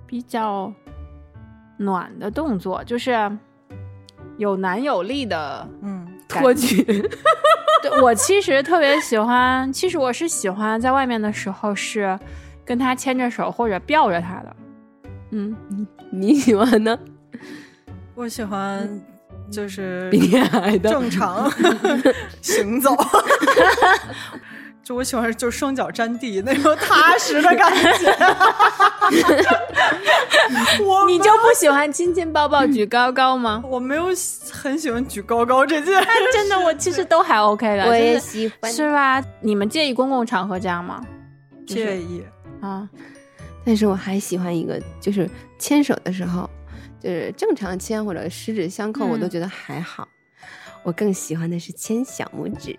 [0.07, 0.73] 比较
[1.79, 3.31] 暖的动作，就是
[4.37, 6.83] 有男有力的嗯，托举，
[7.83, 12.19] 对我其实特别喜欢，其实我是喜欢在外面的时候是
[12.65, 14.57] 跟他牵着手或者吊着他的。
[15.31, 15.57] 嗯，
[16.11, 16.99] 你喜欢呢？
[18.15, 19.01] 我喜欢
[19.51, 21.51] 就是比你矮的，正常
[22.43, 22.91] 行走。
[24.83, 28.12] 就我喜欢就是双脚沾地那种踏实的感觉。
[30.85, 33.62] 我你就不喜欢亲亲抱抱举高高吗？
[33.66, 34.07] 我没有
[34.51, 35.95] 很喜欢举高高这件，
[36.33, 38.73] 真的，我其实都还 OK 的，我也喜欢。
[38.73, 39.23] 是吧？
[39.40, 41.05] 你们介意公共场合这样吗？
[41.66, 42.25] 介意。
[42.61, 42.88] 啊，
[43.64, 46.49] 但是我还喜欢一个，就是牵手的时候，
[47.01, 50.09] 就是正常牵或者十指相扣，我都嗯觉得还好。
[50.83, 52.79] 我更喜欢的是牵小拇指，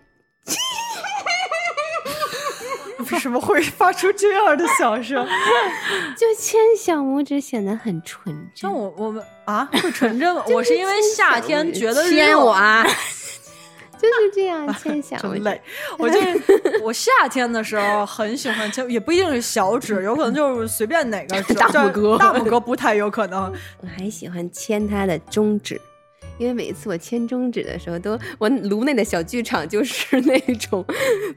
[3.11, 5.25] 为什么会发出这样的响声？
[6.17, 8.61] 就牵小拇指显得很纯真。
[8.69, 10.43] 像我我们啊会纯真吗？
[10.53, 12.83] 我是因为夏天觉得牵热我啊，
[13.97, 15.29] 就是这样牵小拇指。
[15.35, 15.61] 真累。
[15.97, 23.51] 我就是我夏天的时候很喜欢牵，也不一定是小指，有可能就是随便哪个指，大拇哥大拇哥不太有可能。
[23.81, 25.79] 我还喜欢牵他的中指，
[26.41, 30.83] 因为每一次我签中指的时候，都我颅内的小剧场就是那种《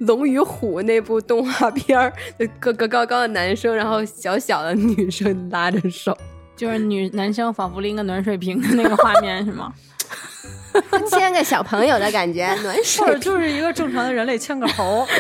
[0.07, 6.17] 龙与虎》那部动画片儿，就个个高高的男生，然后小小的女生拉着手，
[6.57, 9.71] 就是女男生仿佛拎个暖水瓶的那个画面是吗？
[11.11, 15.07] 牵个小朋友的感觉，暖或水者就是一个正常的人类牵个头，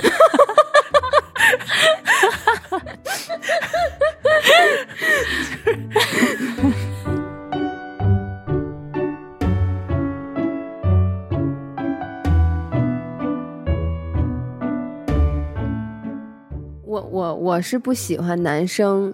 [16.94, 19.12] 我我我是不喜欢男生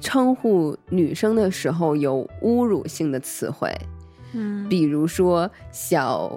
[0.00, 3.72] 称呼女生的时候有侮辱性的词汇，
[4.32, 6.36] 嗯，比如说小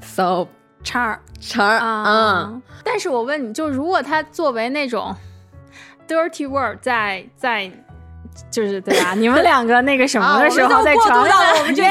[0.00, 0.46] 骚
[0.84, 5.12] 叉儿茬儿啊啊，但是我问你，就如果他作为那种
[6.06, 7.68] dirty word 在在。
[8.50, 9.14] 就是对吧？
[9.14, 11.90] 你们两个那个什么的时候，在床上，到了我们这耶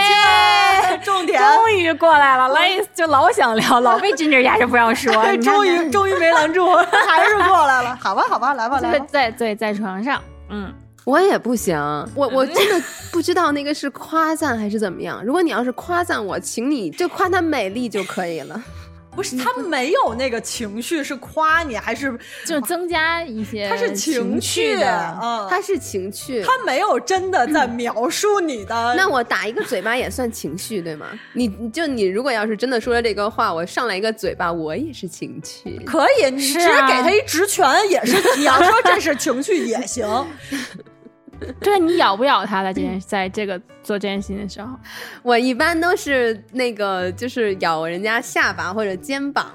[0.90, 1.42] 期重点。
[1.42, 5.14] 终于过来了， 来就老想聊，老被 Ginger 压着不让说。
[5.38, 6.68] 终于终于没拦住，
[7.08, 7.98] 还是过来了。
[8.02, 9.06] 好吧，好吧，来吧，来在吧。
[9.10, 10.74] 在在在床上，嗯，
[11.06, 11.78] 我也不行，
[12.16, 15.24] 我我真的不知道那个是夸赞还是怎么样。
[15.24, 18.62] 如果你要是夸赞我，请你就夸她美丽就可以了。
[19.12, 24.88] 不是他没有那个情绪，是夸你还是就增加一些他是情趣的。
[24.90, 25.48] 啊？
[25.50, 28.94] 她是情趣，他没有真的在描述你的。
[28.96, 31.08] 那我打一个嘴巴也算情绪对吗？
[31.34, 35.80] 你你就你如果要是真的说了这个话，我上来一个嘴巴，我也是情趣。
[35.86, 38.16] 可以，你只是啊给他一直拳也是。
[38.38, 40.08] 你要说这是情绪也行，
[41.62, 44.70] 对你咬不咬它的这件，在这个做这件事情的时候，
[45.24, 49.52] 我一般都是那个就是咬人家下巴或者肩膀，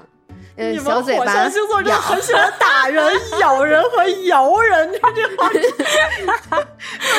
[0.57, 3.03] 呃，你们小嘴巴火象星座真的很喜欢打人、
[3.39, 5.49] 咬人和摇人，这这好，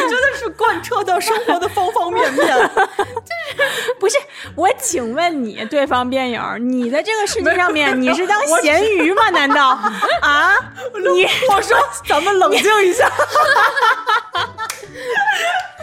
[0.09, 2.70] 真的是贯彻到生活的方方面面。
[4.01, 4.16] 不是
[4.55, 9.29] 我，请问你对方辩友，你在这个世界上面你是当咸鱼吗？
[9.31, 9.79] 难道
[10.22, 10.55] 啊？
[10.94, 11.77] 你我说，
[12.09, 13.11] 咱们冷静一下。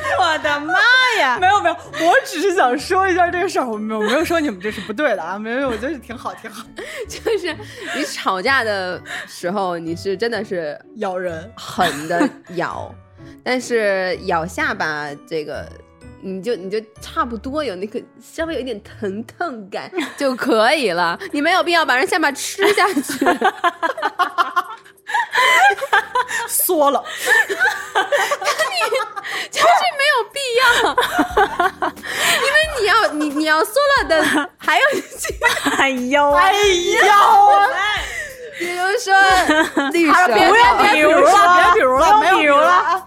[0.19, 0.73] 我的妈
[1.19, 1.37] 呀！
[1.41, 1.75] 没有没有，
[2.07, 6.65] 我只是想说一下这个事儿，我没有没有说你们这是不对的啊， 没有，我觉得挺好挺好。
[7.07, 7.55] 就是
[7.95, 12.93] 你吵架的时候，你是真的是咬人，狠的咬，
[13.43, 15.67] 但是咬下巴这个。
[16.25, 23.25] 你就你就差不多有那个稍微有一点疼痛感就可以了，你没有必要把人下巴吃下去。
[26.47, 27.03] 缩了，
[29.51, 29.67] 就是
[29.97, 30.63] 没有必要，
[32.41, 35.35] 因为你要你你要缩了的还有一句，
[35.77, 37.09] 哎呦，哎呦，
[38.59, 39.13] 比如说
[39.91, 43.05] 绿舌头，不要别比如了，别比如了，没有比如了了。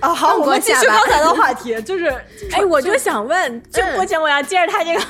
[0.00, 2.06] 啊，好，我们继续刚才的话题，就是
[2.52, 5.00] 哎，我就想问，就不行，我要接着他这个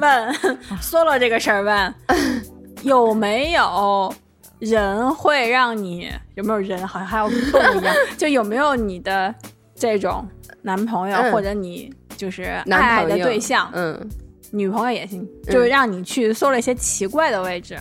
[0.00, 0.34] 问
[0.80, 1.94] solo 这个事儿问，
[2.82, 4.14] 有没有
[4.60, 9.34] 人会让你有没有人好像还要动一样， 就有没有你的
[9.74, 10.26] 这种
[10.62, 14.08] 男朋友、嗯或者你就是爱男爱的对象，嗯，
[14.50, 17.78] 女朋友也行，就是让你去搜了一些奇怪的位置。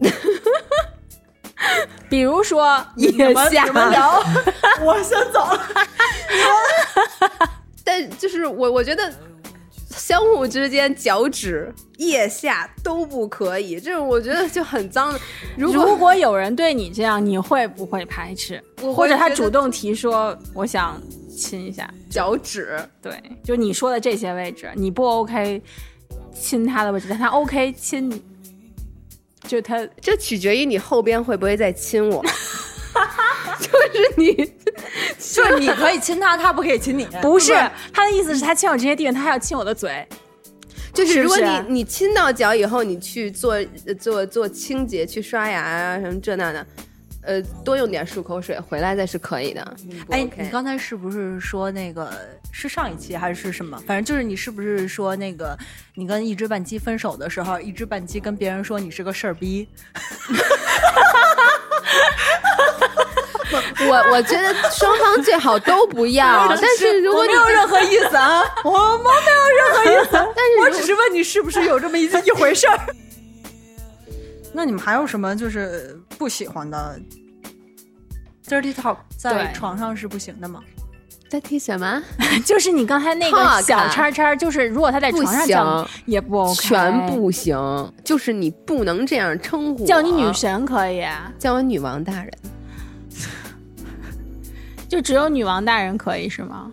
[2.10, 4.22] 比如说，腋你们下你们聊，
[4.84, 5.60] 我先走了。
[7.84, 9.12] 但就是我我觉得
[10.06, 15.18] 相互之间脚趾、腋下都不可以，这种我觉得就很脏。
[15.56, 18.62] 如果如果有人对你这样，你会不会排斥？
[18.94, 21.00] 或者他主动提说我想
[21.34, 21.90] 亲一下？
[22.10, 25.62] 脚趾，对，就你说的这些位置，你不 OK
[26.34, 28.22] 亲他的位置，但他 OK 亲你，
[29.48, 32.22] 就他这取决于你后边会不会再亲我。
[33.64, 34.34] 就是你，
[35.18, 37.06] 就是你可以亲他，他不可以亲你。
[37.22, 37.52] 不是
[37.92, 40.06] 他的意思是他亲我这些地方，他还要亲我的嘴。
[40.92, 43.54] 就是如果你是是你亲到脚以后，你去做
[43.86, 46.66] 呃做做清洁、去刷牙啊什么这那的，
[47.22, 49.76] 呃，多用点漱口水，回来再是可以的。
[50.10, 52.12] 哎，OK 你刚才是不是说那个
[52.52, 53.76] 是上一期还是什么？
[53.86, 55.58] 反正就是你是不是说那个
[55.94, 59.68] 你跟一只半鸡分手的时候，一只半鸡跟别人说你是个事儿逼？
[63.88, 72.78] 我我觉得双方最好都不要， 但是如果没有任何意思啊，我 我没有任何意思，但是我只是问你是不是有这么一一回事儿。
[74.52, 76.98] 那你们还有什么就是不喜欢的
[78.48, 80.60] ？Dirty talk 在床上是不行的吗？
[81.28, 82.00] 在踢什么？
[82.46, 89.84] 就是你刚才那个小叉叉，就是如果他在床上叫行也不 OK，全不行，就是你不能这样称呼。
[89.84, 92.30] 叫你女神可以，啊叫我女王大人，
[94.94, 96.70] 就只有女王大人可以是吗？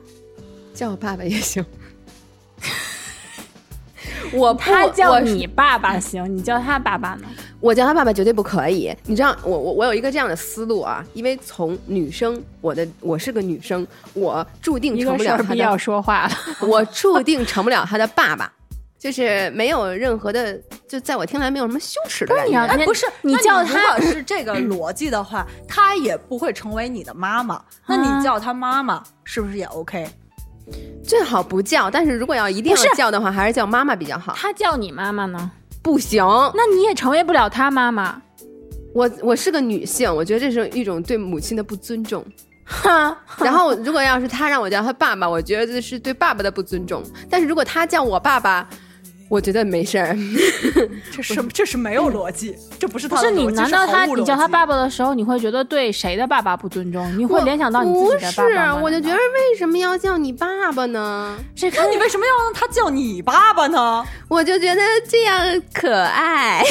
[0.76, 1.66] 叫我爸爸也行。
[4.32, 7.28] 我不他叫你爸爸行，你叫他爸爸呢？
[7.60, 8.96] 我叫他爸爸绝对不可以。
[9.08, 16.32] 你知道，我我我有一个这样的思路啊，因为从女生，我的我是个女生，我注定成不了他的要说话了。
[16.62, 18.54] 我注定成不了他的爸爸，
[19.02, 20.56] 就是没有任何的，
[20.88, 22.56] 就在我听来没有什么羞耻的感觉。
[22.56, 27.60] 哎，不是，你叫他果是这个逻辑的话，他也不会成为你的妈妈。
[27.88, 30.08] 那啊你叫他妈妈是不是也 OK？
[31.04, 34.34] 最好不叫，但是如果要一定要叫的话，还是叫妈妈比较好。
[34.38, 35.50] 他叫你妈妈呢，
[35.82, 38.22] 不行，那你也成为不了他妈妈。
[38.94, 42.24] 我我是个女性，我觉得这是一种对母亲的不尊重。
[42.64, 47.04] 哈，然后，如果要是他让我叫他爸爸，我觉得这是对爸爸的不尊重。
[47.30, 48.70] 但是如果他叫我爸爸，
[49.32, 50.14] 我觉得没事儿。
[51.10, 53.46] 这是这是没有逻辑，这不是不是你？
[53.46, 57.10] 他的逻辑难道他你叫他爸爸的时候，你会觉得对谁的爸爸不尊重？
[57.18, 58.78] 你会联想到你自不己的爸爸不？
[58.80, 61.38] 是，我就觉得为什么要叫你爸爸呢？
[61.56, 64.04] 这那你为什么要让他叫你爸爸呢？
[64.28, 66.62] 我就觉得这样可爱，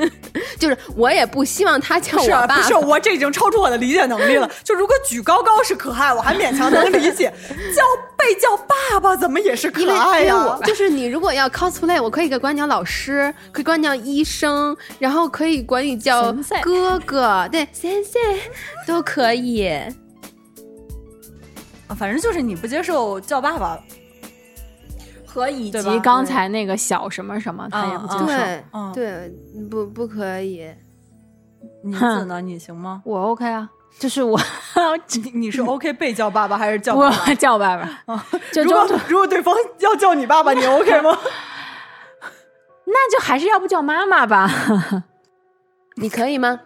[0.58, 2.56] 就是我也不希望他叫我是啊，爸爸。
[2.56, 4.50] 不是我这已经超出我的理解能力了。
[4.64, 7.30] 就如果举高高是可爱，我还勉强能理解，
[7.76, 7.82] 叫
[8.16, 18.20] 被叫爸爸怎么也是可爱呀、就是你，如果要 cosplay，我可以管你叫老师，可以管你叫医生，然后可以管你叫哥哥，对，先生
[18.86, 19.66] 都可以。
[21.88, 23.76] 啊反正就是你不接受叫爸爸，
[25.26, 28.26] 和以对吧及刚才那个小什么什么，他也不接受。
[28.26, 29.32] 对、嗯对，
[29.68, 30.64] 不不可以。
[31.82, 32.40] 你子呢？
[32.40, 33.02] 你行吗？
[33.04, 34.38] 我 OK 啊，就是我
[35.14, 37.16] 你你是 OK 被叫爸爸还是叫爸爸？
[37.28, 41.16] 我叫爸爸，就如果如果对方要叫你爸爸，你 OK 吗？
[42.86, 44.50] 那就还是要不叫妈妈吧。
[45.96, 46.60] 你可以吗？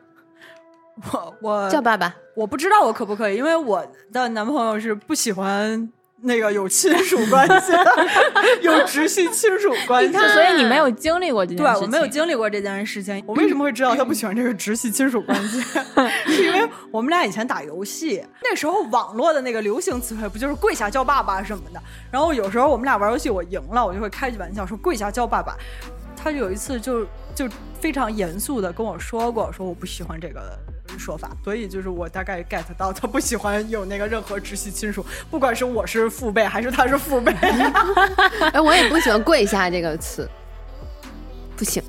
[1.13, 2.15] 我我叫爸爸。
[2.37, 5.91] 我不知道我可不可以，因为我的男朋友是不喜欢
[6.23, 7.95] 那个有亲属关系的，
[8.63, 10.13] 有直系亲属关系。
[10.13, 11.81] 所以你没有经历过这件事情。
[11.81, 15.61] 对我没有经历过这件事情，我为什么会知道他不喜欢这个直系亲属关系？
[16.27, 21.81] 是因为我们俩以前打游戏，那时候网络的那个流行词汇不就是跪下叫爸爸什么的？
[22.11, 25.55] 然后有时候我们俩玩游戏，我赢了，我就会开句玩笑说跪下叫爸爸。
[26.23, 27.49] 他有一次就就
[27.81, 30.59] 非常严肃的跟我说过，说我不喜欢这个
[30.99, 37.33] 说法，所以就是我大概 get 到他不喜欢有那个任何直系亲属，不管是我是父辈还是他是父辈。
[38.53, 40.29] 哎，我也不喜欢“跪下”这个词，
[41.57, 41.83] 不行，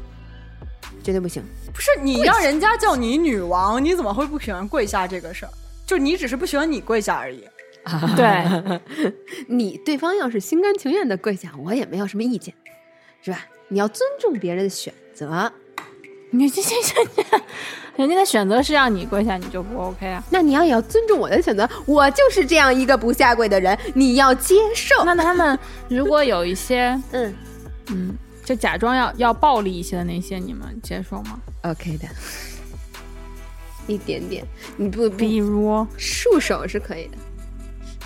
[1.03, 1.43] 绝对不行。
[1.73, 5.51] 不是你让人家叫你女王，你怎么会不喜欢跪下这个事儿？
[5.85, 7.43] 就你只是不喜欢你跪下而已。
[8.15, 9.11] 对，
[9.47, 12.53] 你对方要是心甘情愿的跪下，我也没有什么意见，
[13.21, 13.39] 是吧？
[13.71, 15.49] 你要尊重别人的选择，
[16.29, 17.41] 你这这这这，
[17.95, 20.21] 人家的选择是让你跪下，你就不 OK 啊？
[20.29, 21.67] 那你要也要尊重我的选择。
[21.85, 25.05] 我就是这样一个不下跪的人，你要接受。
[25.05, 25.57] 那他们
[25.87, 27.33] 如果有一些 嗯
[27.87, 28.13] 嗯，
[28.43, 32.05] 就假装要要暴力一些的那些，你们接受吗？，OK 的，
[33.87, 34.45] 一点点。
[34.75, 37.17] 你不比如束手是可以的，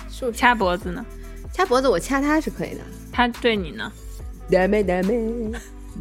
[0.08, 1.04] 束手掐脖子呢？
[1.52, 2.80] 掐脖子我掐他是可以的。
[3.10, 3.92] 他对你呢？
[4.49, 5.51] ダメダメ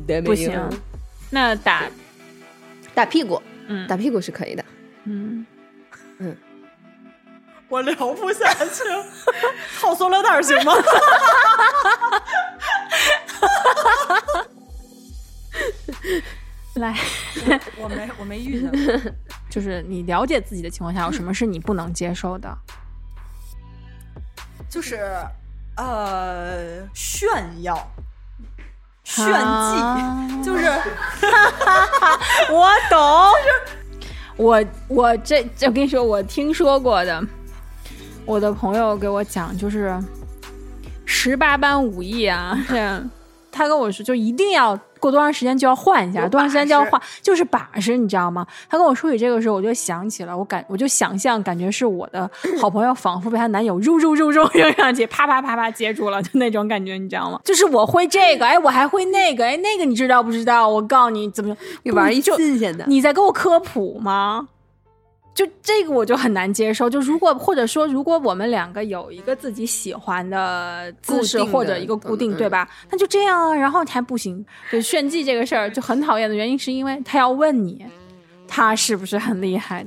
[0.06, 0.52] ダメ不行。
[1.30, 1.84] 那打
[2.94, 4.64] 打屁股，嗯打屁股是可以的。
[5.04, 5.46] 嗯，
[7.68, 9.06] 我聊不下去了，
[9.80, 10.72] 套塑料袋儿行吗？
[16.74, 16.96] 来，
[17.76, 19.12] 我没我没遇见过。
[19.48, 22.56] 就是你了解自己的情况下，有什么是你不能接受的？
[24.68, 25.00] 就是
[25.76, 27.76] 呃炫耀、
[29.05, 30.27] 炫技，啊。
[30.43, 30.65] 就是。
[32.51, 33.31] 我懂，
[34.37, 37.23] 就我我这这我跟你说，我听说过的，
[38.25, 39.97] 我的朋友给我讲，就是
[41.05, 42.75] 十八般武艺啊，这
[43.55, 48.45] 他跟我说，就一定要过多长时间就要换一下，多长时间就要换，就是把式，你知道吗？
[48.69, 52.29] 他跟我说起这个时候，我就想起了，我感我就想象，感觉是我的
[52.59, 57.39] 好朋友仿佛被她男友揉揉揉揉扔上去，啪啪啪啪接住了，就那种感觉，你知道吗？
[57.45, 60.67] 就是我会这个，哎，我还会那个，哎，那个你知道不知道？
[60.67, 64.49] 我告诉你怎么你玩一就新鲜的，你在给我科普吗？
[65.35, 66.89] 就这个我就很难接受。
[66.89, 72.67] 就如果或者说，如果我们两个有一个自己喜欢的姿势或者一个固定，嗯对吧？
[72.89, 74.43] 那就这样啊，然后还不行。
[74.71, 77.85] 就炫技这个事儿就很讨厌的原因，是因为他要问你，
[78.47, 79.85] 他是不是很厉害？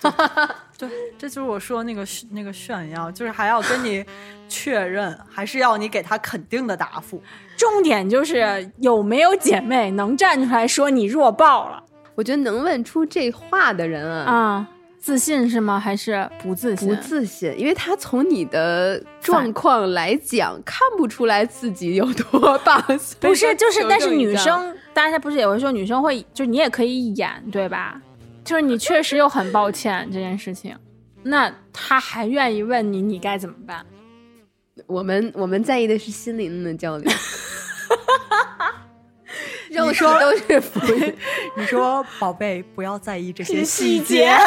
[0.78, 0.88] 对，
[1.18, 4.04] 这就是我说那个那个炫耀，就是还要跟你
[4.48, 7.20] 确认，还是要你给他肯定的答复。
[7.56, 11.82] 重点就是有没有姐妹能站出来说你弱爆了
[12.14, 14.68] 我觉得能问出这话的人啊，啊？
[15.00, 15.80] 自信是吗？
[15.80, 16.88] 还是不自信？
[16.88, 22.80] 不自信，因为他从你的状况来讲，看不出来自己有多棒。
[23.18, 24.44] 不是，就是，但是女生。
[24.44, 28.00] 生，大家不是也会说女生会，就是你也可以演，对吧？
[28.44, 30.76] 就是你确实又很抱歉这件事情，
[31.22, 33.84] 那他还愿意问你，你该怎么办？
[34.86, 37.12] 我们我们在意的是心灵的交流，
[39.70, 41.16] 肉体都是浮云。
[41.56, 44.36] 你说宝贝，不要在意这些细细节。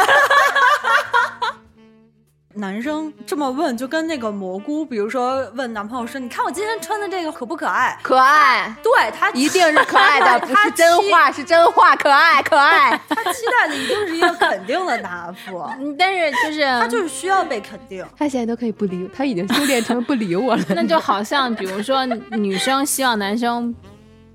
[2.56, 12.92] 男生这么问，就跟那个蘑菇，比如说问男朋友说：“你看我今天穿的这个可不可爱可爱？”，对他一定是可爱的，不他是真期话，是真话，可爱，可爱。
[13.10, 18.06] 他期待的一定是一个肯定的答复，嗯，但是就是他就是需要被肯定。
[18.16, 20.64] 他现在都可以不理我，他已经修炼成不理我了。
[20.76, 23.74] 那就好像比如说女生希望男生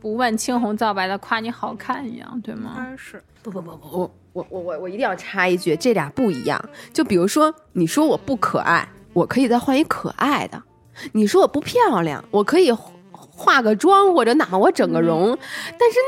[0.01, 2.75] 不问青红皂白的夸你好看一样，对吗？
[2.77, 6.63] 该是不不不不，我我我我我一定要插一句，这俩不一样。
[6.93, 10.59] 就比如说，你说我不可爱，我可以再换一可爱的；
[11.13, 15.37] 你说我不漂亮，我可以化化个妆或者哪怕我整个容。
[15.79, 15.99] 但是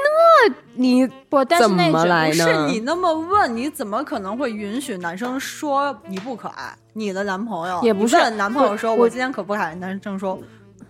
[0.48, 2.66] 那你不，但是怎那种么来不是呢？
[2.68, 6.76] 你那么问，你怎么可能会允许男生说你不可爱？
[6.92, 9.74] 你的男朋友也不是男朋友说我我今天可不可爱？
[9.76, 10.38] 男生说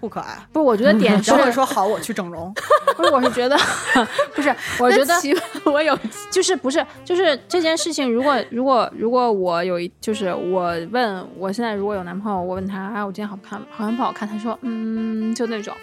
[0.00, 2.52] 不可爱，不是，我觉得点是然，后会说好，我去整容。
[2.96, 3.56] 不是，我是觉得，
[4.34, 5.14] 不是，我觉得
[5.70, 5.98] 我有
[6.30, 14.28] 就是不是就是这件事情，如果如果如果我有一就是我问我现在如果有男朋友，我问他，哎，我今天好不看，好像不好看？
[14.28, 15.74] 他说，嗯，就那种，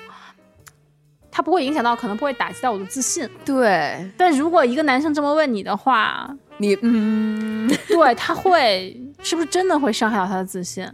[1.31, 3.29] 他不会影响到，可能不会打击到我的自信。
[3.45, 10.87] 对但如果一个男生这么问你的话，你，嗯，对他会是不是真的会伤害到他的自信？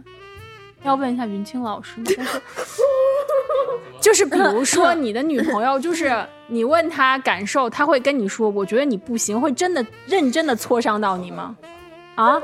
[0.84, 2.04] 要问一下云清老师吗？
[2.16, 2.40] 但是
[4.00, 6.14] 就是比如 说你的女朋友，就是
[6.46, 11.56] 你问她感受，她会跟你说，我觉得你不行，会真的认真的挫伤到你吗？
[12.14, 12.40] 啊？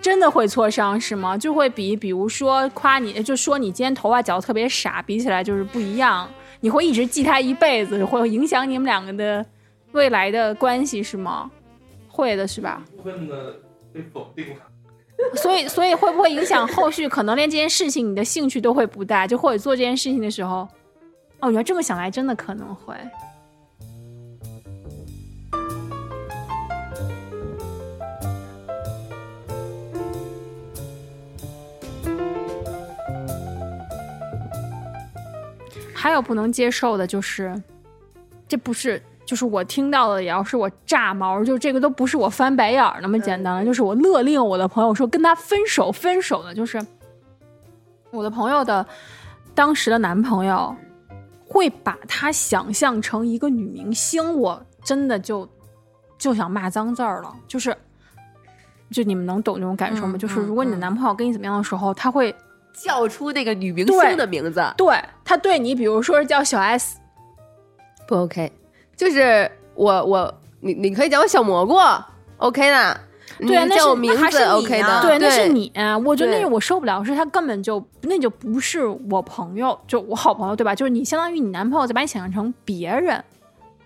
[0.00, 1.36] 真的会挫伤是吗？
[1.36, 6.28] 就会比比如说夸你，就说你今天头发绞得特别傻，比起来就是不一样，
[6.60, 9.44] 你会一直记他一辈子，会影响你们两个的
[9.92, 11.50] 未来的关系是吗？
[12.08, 12.82] 会的是吧？
[12.96, 13.56] 部分的
[13.92, 14.56] 被否定了。
[15.34, 17.08] 所以，所以会不会影响后续？
[17.08, 20.68] 可能连这件事情你的兴趣都会不大，就或者做这件事情的时候，
[21.40, 22.94] 哦，原来这么想来，真的可能会。
[35.94, 37.54] 还有不能接受的就是，
[38.46, 43.54] 这不是就是我听到的，也要是我炸毛，就这个都不是我翻白眼儿那么简单。
[43.56, 46.84] 了，就是我勒令我的朋友说跟他分手，分手的就是
[48.10, 48.86] 我的朋友的
[49.54, 50.74] 当时的男朋友
[51.46, 55.48] 会把她想象成一个女明星，我真的就
[56.18, 57.76] 就想骂脏字儿了，就是。
[58.90, 60.12] 就你们能懂这种感受吗？
[60.14, 60.80] 嗯就是如果你的嗯。
[60.80, 62.32] 男朋友跟你怎么样的时候，他会
[62.72, 64.62] 叫出那个女明星的名字。
[64.76, 66.98] 对他对你，比如说是叫小 S，
[68.06, 68.52] 不 OK，
[68.96, 71.76] 就是我我你你可以叫我小蘑菇
[72.38, 73.00] ，OK 的。
[73.40, 75.72] 对啊，那是叫我名字 OK 啊的，对，那是你。
[76.04, 80.72] 我觉得那是我受不了，是他根本就那就不是我朋友，就我好朋友，对吧？
[80.72, 83.22] 就是你相当于你男朋友在把你想象成别人，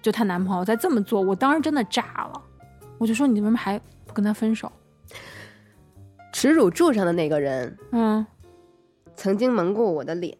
[0.02, 2.42] 就她男朋友在这么做，我当时真的炸了，
[2.98, 4.70] 我就说你为什么还不跟他分手？
[6.30, 8.26] 耻辱柱上的那个人嗯，
[9.16, 10.36] 曾经蒙过我的脸，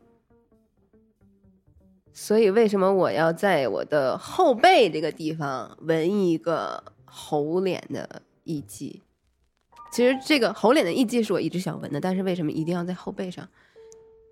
[2.21, 9.01] 所以为什么我要在我的后背这个地方纹一个猴脸的艺伎？
[9.93, 13.49] 其实这个猴脸的艺伎是我一直想纹的，但是为什么一定要在后背上？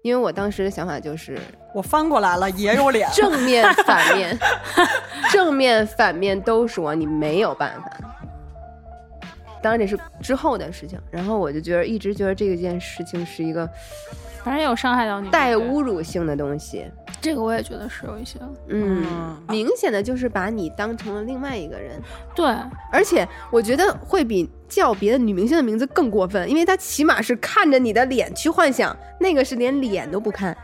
[0.03, 1.39] 因为我当时的想法就是
[1.73, 3.09] 我翻过来了，也有脸。
[3.15, 4.37] 正面、反面，
[5.31, 7.91] 正面、反面都是我你没有办法。
[9.63, 13.69] 当然这是之后的事情，然后我就觉得一直觉得这件事情是一个
[14.47, 16.89] 反正有伤害到你，带侮辱性的东西。
[17.21, 18.39] 这个我也觉得是有一些，
[18.69, 22.01] 嗯嗯，明显的就是把你当成了另外一个人，
[22.33, 22.47] 对，
[22.93, 30.57] 而且我觉得会比叫别的女明星的名字更过分，因为他起码是看着你的脸去幻想，那个是连脸都不看。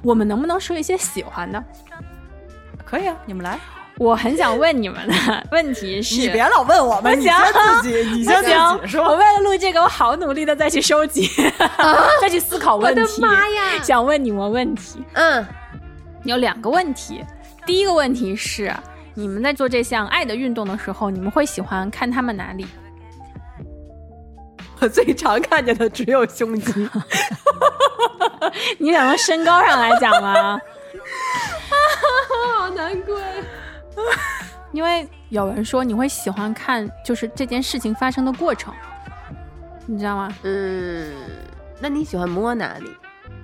[0.00, 1.60] 我们能不能说一些喜欢的？
[2.84, 3.58] 可以啊，你们来。
[4.00, 5.14] 我很想问你们的
[5.52, 7.34] 问题是，你别老问我们，你先
[7.82, 9.14] 自己，你先自己不行，我。
[9.14, 11.28] 为了录这个，我好努力的再去收集，
[12.18, 13.00] 再去思考问题。
[13.02, 15.46] 我的妈呀想问你们问题，嗯，
[16.24, 17.22] 有两个问题。
[17.66, 18.74] 第一个问题是，
[19.12, 22.66] 你们在做这项爱的运动的时候，你们会喜欢看他们哪里？
[24.80, 26.88] 我最常看见的只有胸肌。
[28.78, 30.58] 你想从身高上来讲吗？
[32.58, 33.20] 好难过。
[34.72, 38.72] 因为有人说你会喜欢看，就是这件事情发生的过程，
[39.86, 40.32] 你知道吗？
[40.42, 41.12] 嗯，
[41.80, 42.90] 那你喜欢摸哪里？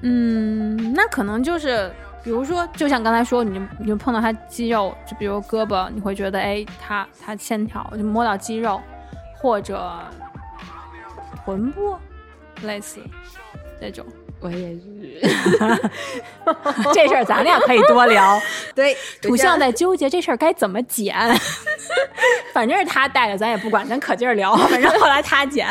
[0.03, 1.91] 嗯，那可能就是，
[2.23, 8.81] 比如说，就像刚才说，你就你就碰到他肌肉，就比如胳膊，你会觉得，哎，他他线条就摸到肌肉，
[9.39, 9.91] 或者
[11.45, 11.97] 臀部，
[12.63, 13.01] 类似
[13.81, 14.05] 这种。
[14.41, 14.81] 我也是。
[16.93, 18.41] 这事儿咱俩可以多聊。
[18.75, 21.17] 对，土象在纠结这事儿该怎么剪，
[22.53, 24.55] 反正是他带的，咱也不管，咱可劲儿聊。
[24.55, 25.67] 反正后来他剪。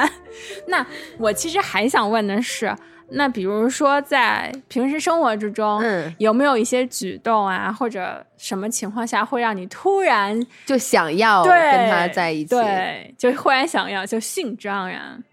[0.68, 0.86] 那
[1.18, 2.76] 我其实还想问的是，
[3.10, 15.24] 那比如说在平时生活之中，嗯有没有一些举动啊，或者什么情况下会让你突然就想要对跟他在一起。，对，就忽然想要，就兴致盎然。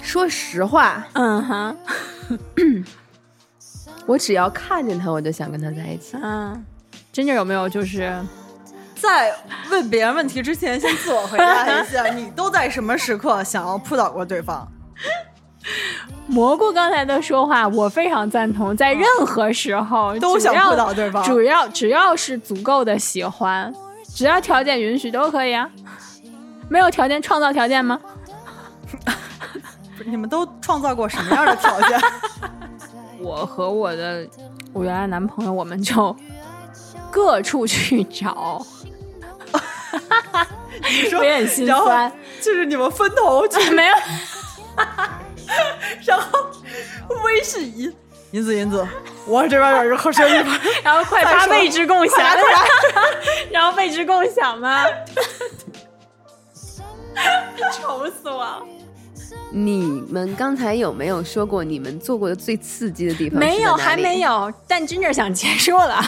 [0.00, 1.76] 说实话，嗯哼，
[4.06, 6.16] 我只要看见他，我就想跟他在一起。
[6.22, 6.64] 嗯，
[7.12, 8.12] 真正有没有就是
[8.96, 9.32] 在
[9.70, 14.66] 问别人问题之前，先自我回答一下， 你都在什么时刻想要扑倒过对方？
[16.26, 23.72] 蘑菇刚才的说话，我非常赞同，在任何时候 都想扑倒对方主要只要是足够的喜欢，
[24.14, 25.68] 只要条件允许都可以啊。
[26.68, 28.00] 没有条件，创造条件吗？
[30.02, 32.00] 不是你们都创造过什么样的条件？
[33.22, 34.26] 我和我的
[34.72, 36.16] 我原来男朋友，我们就
[37.08, 38.60] 各处去找，
[40.82, 42.12] 你说我也很心然后酸。
[42.40, 43.94] 就是你们分头去， 没有，
[46.04, 46.50] 然后
[47.24, 47.88] 微视仪，
[48.32, 48.84] 银子银子，
[49.24, 52.60] 我这边有一个合适地方，然后快发位置共享快来快来，
[53.52, 54.84] 然后位置共享吗？
[57.72, 58.66] 愁死我了！
[59.52, 63.38] 你们刚才有没有说过你们做过的最刺激的地方？
[63.38, 64.20] 没有，还没。
[64.20, 66.00] 有，但真正想结束了。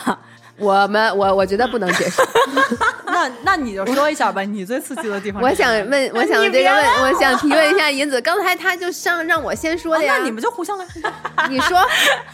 [0.57, 2.23] 我们我我觉得不能结束。
[3.07, 5.53] 那那你就说一下吧，你最刺激的地方我。
[5.53, 10.15] 想问，我想这个问，我想提问一下银子，刚才他就上让我先说啊的呀。
[10.19, 10.87] 那你们就互相来。
[11.51, 11.77] 你说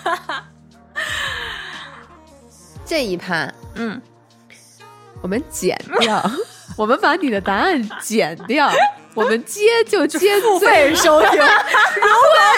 [2.84, 3.98] 这一趴，嗯，
[5.22, 6.30] 我们剪掉，
[6.76, 8.70] 我们把你的答案剪掉，
[9.14, 11.46] 我们接就接付最费收听， 如果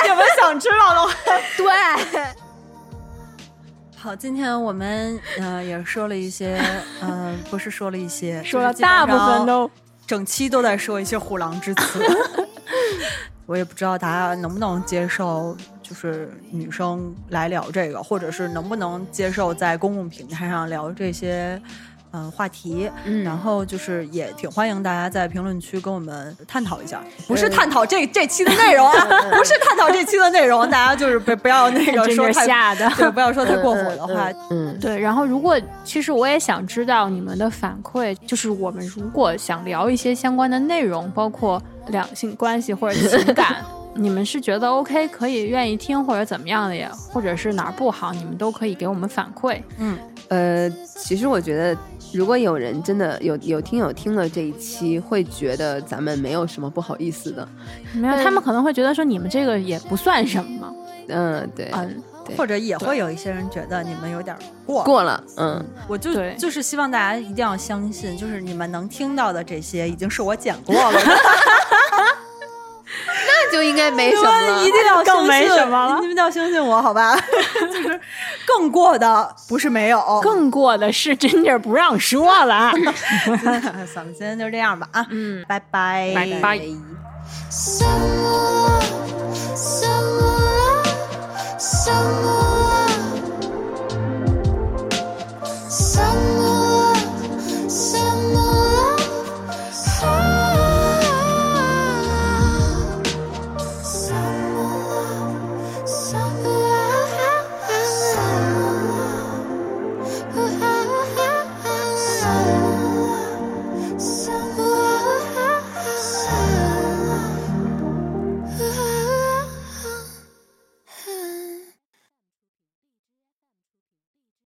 [0.05, 1.15] 你们想知道的话。
[1.57, 2.23] 对。
[3.97, 6.61] 好，今天我们呃也说了一些，
[7.01, 9.71] 呃，不是说了一些， 说了大部分都
[10.07, 12.05] 整期都在说一些虎狼之词。
[13.47, 21.61] 我也不知道大家能不能接受，就是女生来聊这个，或者是能不能接受在公共平台上聊这些。
[22.13, 32.89] 嗯，话题，嗯然后就是也挺欢迎大家在评论区跟我们探讨一下，不是探讨这这期的内容啊， 不是探讨这期的内容，大家就是不不要那个说太吓的。
[32.97, 43.57] 对，不要说太过火的话，嗯，对，然后如果其实我也想知道你们的反馈，就是我们如果想聊一些相关的内容，包括两性关系或者情感，
[43.97, 49.61] 你们是觉得 OK 可以愿意听或者怎么样的呀，或者是哪儿不好，你们都可以给我们反馈。
[49.79, 49.99] 嗯，
[50.29, 51.77] 呃，其实我觉得，
[52.13, 57.47] 如果有人真的有有听友听了这一期，会觉得咱们没有什么不好意思的。
[57.95, 60.75] 没有，他们可能会觉得说你们这个也不算什么，
[61.09, 64.37] 嗯，对，嗯，对或者也会有一些人觉得你们有点
[64.67, 64.85] 过。
[64.85, 71.01] 过了，嗯，我就就是希望大家一定要相信，就是你们能听到的这些，已经是我剪过了的。
[73.53, 75.99] 就应该没什么，一定要更没什么。
[76.01, 77.15] 你们要相信我，好吧？
[77.61, 78.01] 就是
[78.47, 82.73] 更过的不是没有，更过的是真劲不让说了。
[83.95, 86.41] 咱们今天就这样吧，啊，嗯，拜拜，拜拜。
[86.41, 86.61] 拜拜
[87.51, 87.85] so
[89.55, 89.93] so
[91.59, 92.42] so